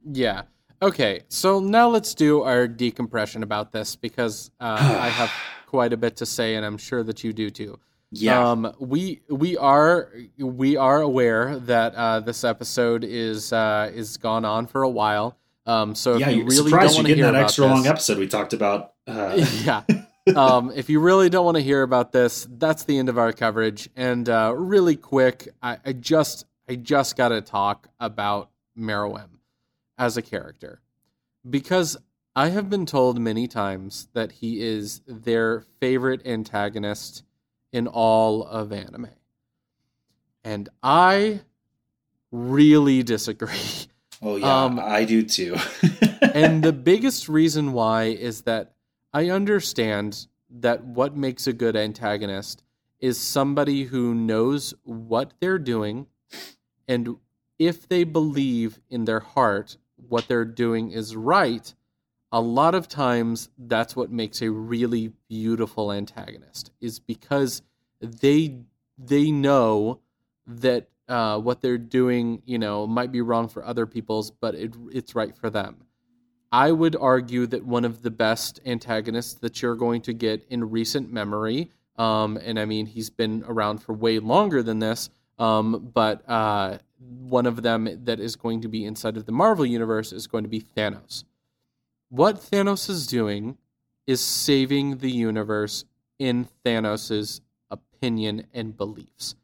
[0.02, 0.42] Yeah.
[0.80, 1.20] Okay.
[1.28, 5.30] So now let's do our decompression about this because uh, I have
[5.66, 7.78] quite a bit to say, and I'm sure that you do too.
[8.10, 8.50] yeah.
[8.50, 14.46] Um, we we are we are aware that uh, this episode is uh, is gone
[14.46, 15.36] on for a while.
[15.66, 17.86] Um, so if yeah, you really don't surprised want to hear that extra this, long
[17.86, 18.94] episode we talked about.
[19.06, 19.82] Uh, yeah.
[20.34, 23.32] um, if you really don't want to hear about this, that's the end of our
[23.32, 23.88] coverage.
[23.96, 29.28] And uh, really quick, I, I just I just got to talk about Meruem
[29.98, 30.80] as a character
[31.48, 31.96] because
[32.34, 37.24] I have been told many times that he is their favorite antagonist
[37.72, 39.10] in all of anime,
[40.44, 41.40] and I
[42.30, 43.50] really disagree.
[44.22, 45.56] oh, yeah, Um, I do too.
[46.34, 48.72] and the biggest reason why is that
[49.12, 52.62] I understand that what makes a good antagonist
[52.98, 56.06] is somebody who knows what they're doing
[56.88, 57.16] and
[57.58, 59.76] if they believe in their heart
[60.08, 61.74] what they're doing is right
[62.32, 67.62] a lot of times that's what makes a really beautiful antagonist is because
[68.00, 68.60] they
[68.98, 70.00] they know
[70.46, 74.74] that uh, what they're doing you know might be wrong for other people's but it,
[74.92, 75.76] it's right for them
[76.52, 80.68] I would argue that one of the best antagonists that you're going to get in
[80.68, 85.90] recent memory, um, and I mean, he's been around for way longer than this, um,
[85.94, 90.12] but uh, one of them that is going to be inside of the Marvel Universe
[90.12, 91.24] is going to be Thanos.
[92.08, 93.56] What Thanos is doing
[94.06, 95.84] is saving the universe
[96.18, 99.36] in Thanos' opinion and beliefs.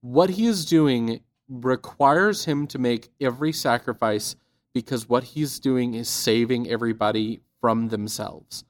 [0.00, 4.36] What he is doing requires him to make every sacrifice
[4.72, 8.64] because what he's doing is saving everybody from themselves.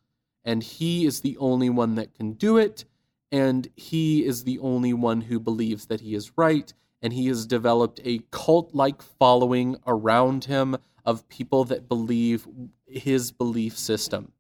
[0.45, 2.85] And he is the only one that can do it.
[3.31, 6.73] And he is the only one who believes that he is right.
[7.03, 12.49] And he has developed a cult like following around him of people that believe
[12.87, 14.33] his belief system.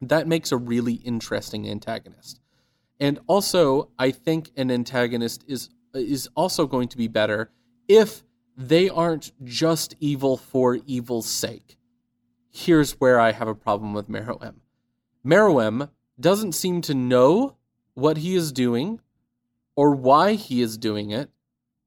[0.00, 2.40] That makes a really interesting antagonist.
[3.00, 7.50] And also, I think an antagonist is is also going to be better
[7.86, 8.22] if
[8.56, 11.78] they aren't just evil for evil's sake.
[12.50, 14.56] Here's where I have a problem with Meruem.
[15.24, 17.56] Meruem doesn't seem to know
[17.94, 19.00] what he is doing
[19.76, 21.30] or why he is doing it.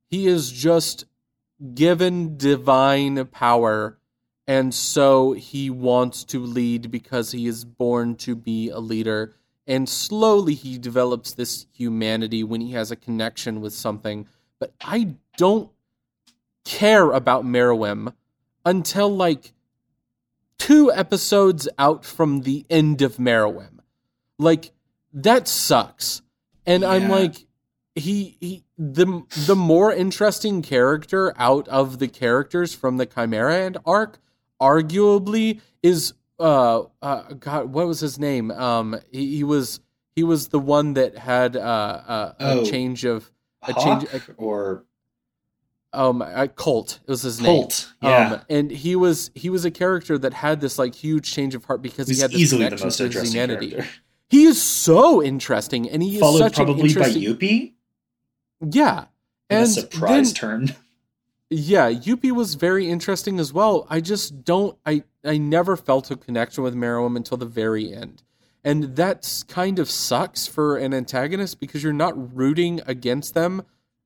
[0.09, 1.05] He is just
[1.73, 3.99] given divine power,
[4.47, 9.35] and so he wants to lead because he is born to be a leader.
[9.71, 14.27] And slowly he develops this humanity when he has a connection with something.
[14.59, 15.71] But I don't
[16.65, 18.13] care about Meruem
[18.65, 19.53] until like
[20.57, 23.79] two episodes out from the end of Meruem.
[24.37, 24.73] Like
[25.13, 26.21] that sucks.
[26.65, 27.45] And I'm like
[27.95, 33.77] he he the the more interesting character out of the characters from the Chimera Ant
[33.85, 34.19] arc
[34.61, 39.79] arguably is uh, uh god what was his name um he, he was
[40.15, 42.65] he was the one that had uh, uh, a Oh.
[42.65, 43.31] change of
[43.67, 44.83] a Hawk change a, or
[45.93, 47.93] um uh, Colt it was his name Colt.
[48.01, 48.33] Yeah.
[48.33, 51.65] um, and he was he was a character that had this like huge change of
[51.65, 53.71] heart because he had this easily the most to interesting humanity.
[53.71, 53.91] character.
[54.29, 57.23] He is so interesting, and he is Followed such an probably by interesting.
[57.23, 57.73] Yuppie
[58.61, 59.05] Yeah,
[59.49, 60.75] in and a surprise then, turn.
[61.51, 63.85] Yeah, Yuppie was very interesting as well.
[63.89, 64.77] I just don't.
[64.85, 68.23] I I never felt a connection with Meruem until the very end,
[68.63, 73.63] and that kind of sucks for an antagonist because you're not rooting against them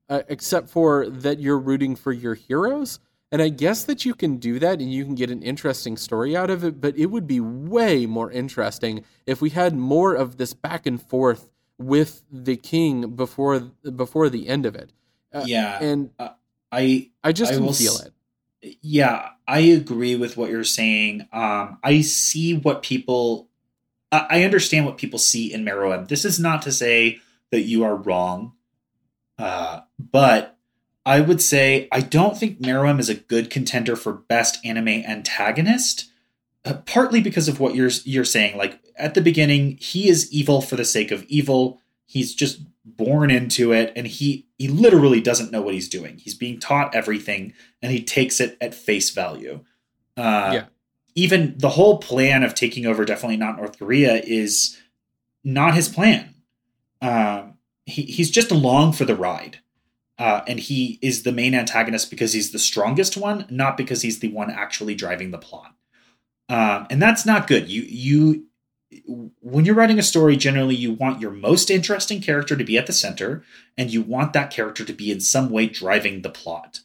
[0.10, 3.00] uh, except for that you're rooting for your heroes.
[3.32, 6.38] And I guess that you can do that and you can get an interesting story
[6.38, 10.38] out of it, but it would be way more interesting if we had more of
[10.38, 14.94] this back and forth with the king before before the end of it.
[15.34, 15.84] Uh, yeah.
[15.84, 16.30] And uh,
[16.72, 18.78] I I just I feel s- it.
[18.82, 21.28] Yeah, I agree with what you're saying.
[21.32, 23.50] Um I see what people
[24.12, 26.08] I understand what people see in Meruem.
[26.08, 27.20] This is not to say
[27.52, 28.54] that you are wrong.
[29.38, 30.58] Uh, but
[31.06, 36.10] I would say I don't think Meruem is a good contender for best anime antagonist.
[36.64, 38.58] Uh, partly because of what you're you're saying.
[38.58, 41.82] Like at the beginning, he is evil for the sake of evil.
[42.06, 46.18] He's just born into it, and he he literally doesn't know what he's doing.
[46.18, 49.62] He's being taught everything, and he takes it at face value.
[50.16, 50.66] Uh, yeah.
[51.16, 54.78] Even the whole plan of taking over, definitely not North Korea, is
[55.44, 56.36] not his plan.
[57.02, 57.56] Um,
[57.86, 59.60] he, he's just along for the ride.
[60.18, 64.20] Uh, and he is the main antagonist because he's the strongest one, not because he's
[64.20, 65.74] the one actually driving the plot.
[66.48, 67.70] Um, and that's not good.
[67.70, 68.46] You you
[69.06, 72.88] when you're writing a story, generally you want your most interesting character to be at
[72.88, 73.44] the center,
[73.78, 76.82] and you want that character to be in some way driving the plot.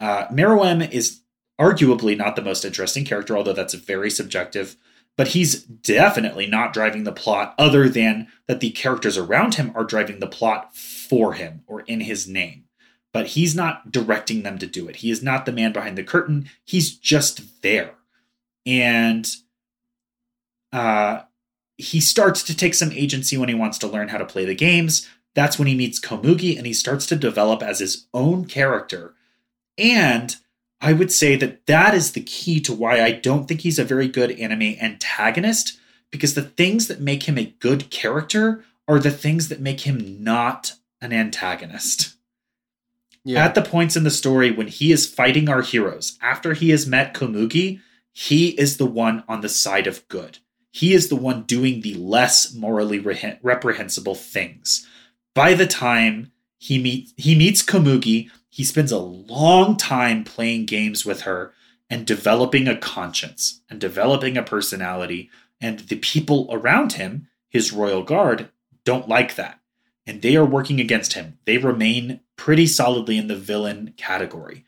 [0.00, 1.20] Uh, Meruem is
[1.60, 4.76] arguably not the most interesting character, although that's very subjective
[5.18, 9.82] but he's definitely not driving the plot other than that the characters around him are
[9.82, 12.66] driving the plot for him or in his name.
[13.12, 14.96] But he's not directing them to do it.
[14.96, 16.48] He is not the man behind the curtain.
[16.64, 17.94] He's just there.
[18.64, 19.28] And
[20.72, 21.22] uh,
[21.78, 24.54] he starts to take some agency when he wants to learn how to play the
[24.54, 25.08] games.
[25.34, 29.14] That's when he meets Komugi and he starts to develop as his own character.
[29.78, 30.34] And
[30.80, 33.84] I would say that that is the key to why I don't think he's a
[33.84, 35.78] very good anime antagonist
[36.10, 40.22] because the things that make him a good character are the things that make him
[40.22, 42.14] not an antagonist.
[43.24, 43.44] Yeah.
[43.44, 46.86] At the points in the story when he is fighting our heroes, after he has
[46.86, 47.80] met Komugi,
[48.12, 50.38] he is the one on the side of good.
[50.70, 54.86] He is the one doing the less morally re- reprehensible things.
[55.34, 61.04] By the time he meet he meets Komugi, he spends a long time playing games
[61.04, 61.52] with her
[61.90, 65.30] and developing a conscience and developing a personality.
[65.60, 68.50] And the people around him, his royal guard,
[68.84, 69.60] don't like that.
[70.06, 71.38] And they are working against him.
[71.44, 74.64] They remain pretty solidly in the villain category.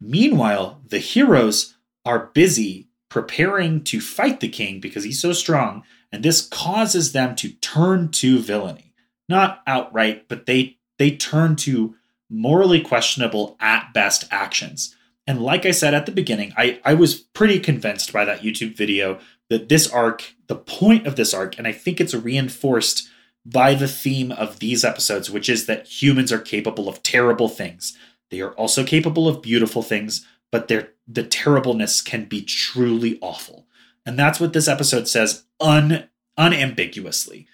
[0.00, 5.82] Meanwhile, the heroes are busy preparing to fight the king because he's so strong,
[6.12, 8.94] and this causes them to turn to villainy.
[9.28, 11.94] Not outright, but they they turn to
[12.30, 14.94] morally questionable at best actions.
[15.26, 18.76] And like I said at the beginning, I, I was pretty convinced by that YouTube
[18.76, 19.18] video
[19.50, 23.08] that this arc, the point of this arc, and I think it's reinforced
[23.44, 27.96] by the theme of these episodes, which is that humans are capable of terrible things.
[28.30, 33.66] They are also capable of beautiful things, but their the terribleness can be truly awful.
[34.04, 37.46] And that's what this episode says un, unambiguously.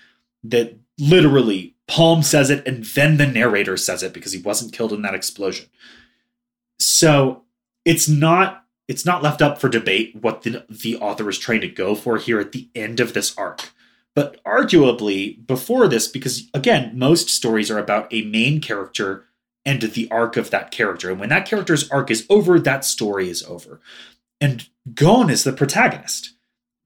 [0.43, 4.93] That literally Palm says it, and then the narrator says it because he wasn't killed
[4.93, 5.67] in that explosion.
[6.79, 7.45] So
[7.85, 11.69] it's not it's not left up for debate what the, the author is trying to
[11.69, 13.73] go for here at the end of this arc.
[14.15, 19.25] But arguably, before this, because again, most stories are about a main character
[19.67, 21.11] and the arc of that character.
[21.11, 23.81] And when that character's arc is over, that story is over.
[24.41, 26.35] And Gon is the protagonist.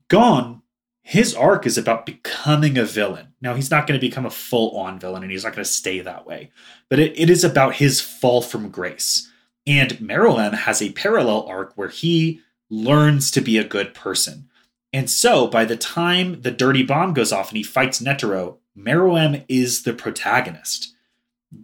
[0.08, 0.62] Gon
[1.08, 3.28] his arc is about becoming a villain.
[3.40, 5.70] Now, he's not going to become a full on villain and he's not going to
[5.70, 6.50] stay that way,
[6.90, 9.26] but it, it is about his fall from grace.
[9.66, 14.50] And Meruem has a parallel arc where he learns to be a good person.
[14.92, 19.46] And so by the time the dirty bomb goes off and he fights Netero, Meruem
[19.48, 20.94] is the protagonist.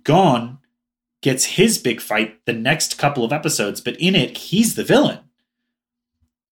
[0.05, 0.59] Gon
[1.24, 5.20] gets his big fight the next couple of episodes, but in it, he's the villain.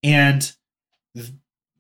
[0.02, 0.50] And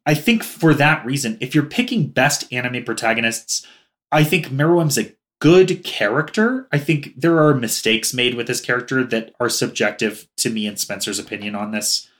[0.04, 3.66] I think for that reason, if you're picking best anime protagonists,
[4.12, 6.68] I think Meruem's a good character.
[6.70, 10.78] I think there are mistakes made with this character that are subjective to me and
[10.78, 12.10] Spencer's opinion on this.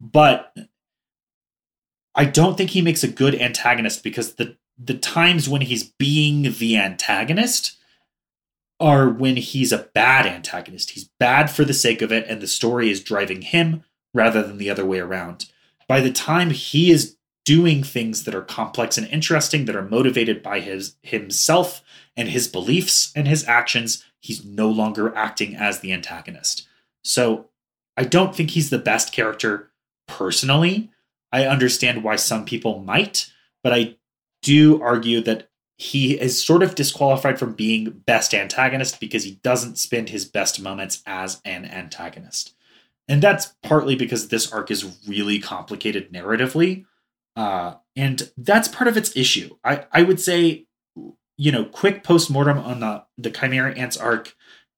[0.00, 0.52] But
[2.16, 6.52] I don't think he makes a good antagonist because the the times when he's being
[6.58, 7.76] the antagonist
[8.78, 10.90] are when he's a bad antagonist.
[10.90, 14.58] He's bad for the sake of it and the story is driving him rather than
[14.58, 15.46] the other way around.
[15.88, 17.16] By the time he is
[17.46, 21.80] doing things that are complex and interesting that are motivated by his himself
[22.16, 26.66] and his beliefs and his actions he's no longer acting as the antagonist
[27.04, 27.46] so
[27.96, 29.70] i don't think he's the best character
[30.08, 30.90] personally
[31.32, 33.30] i understand why some people might
[33.62, 33.94] but i
[34.42, 39.76] do argue that he is sort of disqualified from being best antagonist because he doesn't
[39.78, 42.54] spend his best moments as an antagonist.
[43.08, 46.86] And that's partly because this arc is really complicated narratively.
[47.36, 49.56] Uh, and that's part of its issue.
[49.62, 50.66] I, I would say,
[51.36, 54.34] you know, quick postmortem on the, the Chimera Ants arc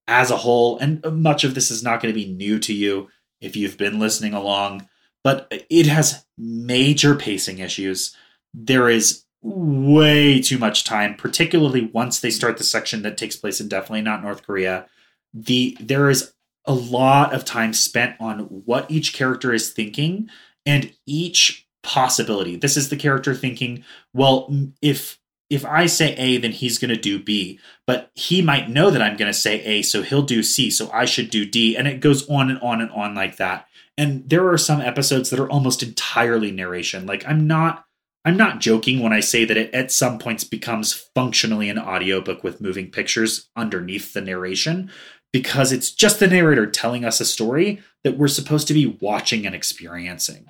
[0.09, 3.09] as a whole, and much of this is not going to be new to you
[3.41, 4.89] if you've been listening along,
[5.23, 8.17] but it has major pacing issues.
[8.53, 13.61] There is way too much time, particularly once they start the section that takes place
[13.61, 14.87] in definitely not North Korea.
[15.33, 16.33] The there is
[16.65, 20.29] a lot of time spent on what each character is thinking
[20.67, 22.57] and each possibility.
[22.57, 25.19] This is the character thinking, well, if
[25.51, 29.01] if I say A, then he's going to do B, but he might know that
[29.01, 31.89] I'm going to say A, so he'll do C, so I should do D, and
[31.89, 33.67] it goes on and on and on like that.
[33.97, 37.07] And there are some episodes that are almost entirely narration.
[37.07, 37.87] Like I'm not
[38.29, 42.45] I'm not joking when I say that it at some points becomes functionally an audiobook
[42.45, 44.91] with moving pictures underneath the narration
[45.33, 49.47] because it's just the narrator telling us a story that we're supposed to be watching
[49.47, 50.47] and experiencing.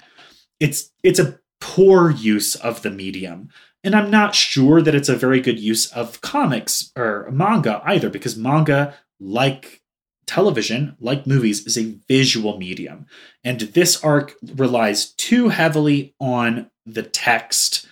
[0.58, 3.48] It's it's a poor use of the medium.
[3.84, 8.10] And I'm not sure that it's a very good use of comics or manga either
[8.10, 9.82] because manga like
[10.26, 13.06] television, like movies, is a visual medium.
[13.44, 17.86] And this arc relies too heavily on the text.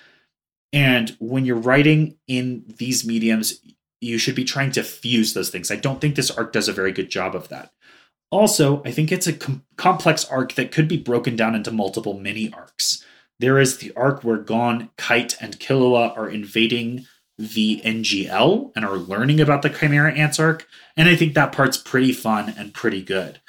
[0.72, 3.60] And when you're writing in these mediums,
[4.00, 5.70] you should be trying to fuse those things.
[5.70, 7.72] I don't think this arc does a very good job of that.
[8.30, 12.18] Also, I think it's a com- complex arc that could be broken down into multiple
[12.18, 13.04] mini arcs.
[13.38, 17.06] There is the arc where Gon, Kite, and Killua are invading
[17.38, 20.66] the NGL and are learning about the Chimera Ants arc,
[20.96, 23.40] and I think that part's pretty fun and pretty good.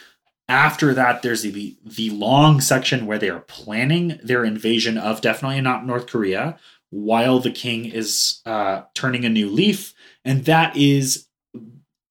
[0.49, 5.59] After that, there's the the long section where they are planning their invasion of definitely
[5.61, 6.57] not North Korea,
[6.89, 9.93] while the king is uh, turning a new leaf,
[10.23, 11.27] and that is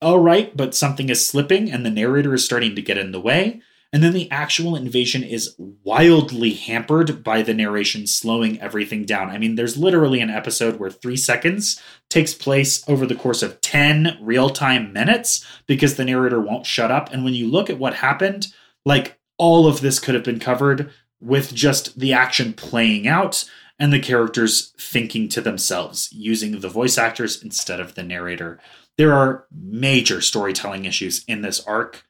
[0.01, 3.19] all right, but something is slipping, and the narrator is starting to get in the
[3.19, 3.61] way.
[3.97, 9.31] And then the actual invasion is wildly hampered by the narration slowing everything down.
[9.31, 13.59] I mean, there's literally an episode where three seconds takes place over the course of
[13.61, 17.11] 10 real time minutes because the narrator won't shut up.
[17.11, 18.53] And when you look at what happened,
[18.85, 23.49] like all of this could have been covered with just the action playing out
[23.79, 28.59] and the characters thinking to themselves, using the voice actors instead of the narrator.
[28.95, 32.05] There are major storytelling issues in this arc.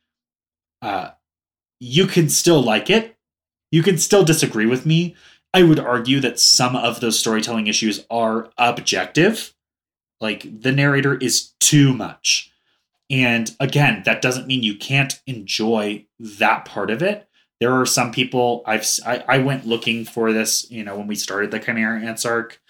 [0.81, 1.11] Uh,
[1.79, 3.15] you can still like it.
[3.71, 5.15] You can still disagree with me.
[5.53, 9.53] I would argue that some of those storytelling issues are objective.
[10.19, 12.51] Like the narrator is too much.
[13.09, 17.27] And again, that doesn't mean you can't enjoy that part of it.
[17.59, 21.15] There are some people I've I, I went looking for this, you know, when we
[21.15, 22.61] started the Chimera Ants arc,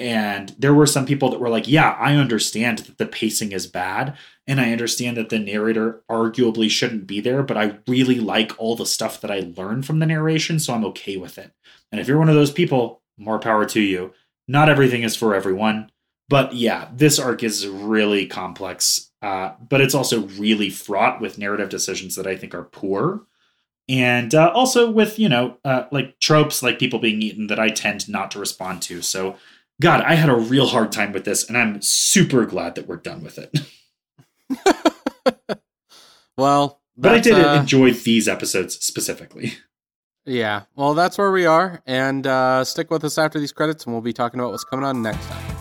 [0.00, 3.66] and there were some people that were like, "Yeah, I understand that the pacing is
[3.66, 4.16] bad,
[4.46, 8.74] and I understand that the narrator arguably shouldn't be there, but I really like all
[8.74, 11.52] the stuff that I learned from the narration, so I'm okay with it.
[11.92, 14.12] And if you're one of those people, more power to you.
[14.48, 15.90] Not everything is for everyone,
[16.28, 21.68] but yeah, this arc is really complex, uh, but it's also really fraught with narrative
[21.68, 23.22] decisions that I think are poor.
[23.88, 27.68] And uh, also with, you know, uh, like tropes like people being eaten that I
[27.68, 29.02] tend not to respond to.
[29.02, 29.36] So,
[29.80, 32.96] God, I had a real hard time with this, and I'm super glad that we're
[32.96, 33.58] done with it.
[36.36, 39.54] well, but I did uh, enjoy these episodes specifically.
[40.26, 43.94] Yeah, well, that's where we are, and uh, stick with us after these credits, and
[43.94, 45.56] we'll be talking about what's coming on next time.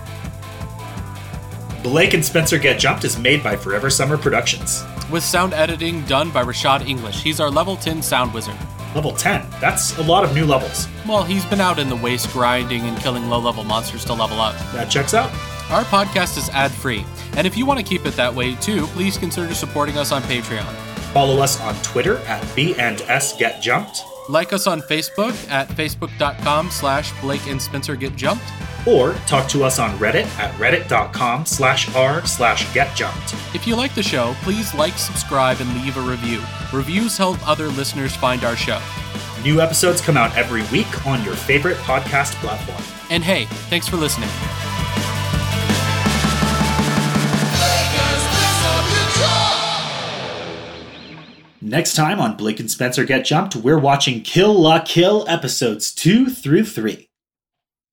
[1.82, 4.84] Blake and Spencer Get Jumped is made by Forever Summer Productions.
[5.10, 7.24] With sound editing done by Rashad English.
[7.24, 8.58] He's our level 10 sound wizard.
[8.96, 9.46] Level 10?
[9.62, 10.88] That's a lot of new levels.
[11.08, 14.40] Well, he's been out in the waste grinding and killing low level monsters to level
[14.42, 14.56] up.
[14.74, 15.32] That checks out.
[15.70, 17.06] Our podcast is ad free,
[17.38, 20.24] and if you want to keep it that way too, please consider supporting us on
[20.24, 20.66] Patreon.
[21.14, 24.04] Follow us on Twitter at B and S Get Jumped.
[24.30, 28.46] Like us on Facebook at facebook.com slash Blake and Spencer Get Jumped.
[28.88, 33.34] Or talk to us on Reddit at reddit.com slash r slash get jumped.
[33.56, 36.42] If you like the show, please like, subscribe, and leave a review.
[36.72, 38.80] Reviews help other listeners find our show.
[39.44, 42.84] New episodes come out every week on your favorite podcast platform.
[43.10, 44.30] And hey, thanks for listening.
[51.62, 56.28] Next time on Blake and Spencer Get Jumped, we're watching Kill La Kill episodes 2
[56.30, 57.10] through 3.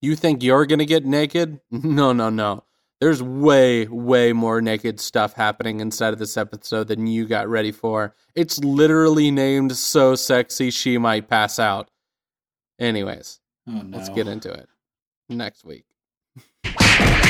[0.00, 1.60] You think you're going to get naked?
[1.70, 2.62] No, no, no.
[3.00, 7.72] There's way, way more naked stuff happening inside of this episode than you got ready
[7.72, 8.14] for.
[8.34, 11.90] It's literally named So Sexy She Might Pass Out.
[12.78, 13.98] Anyways, oh, no.
[13.98, 14.68] let's get into it
[15.28, 15.84] next week.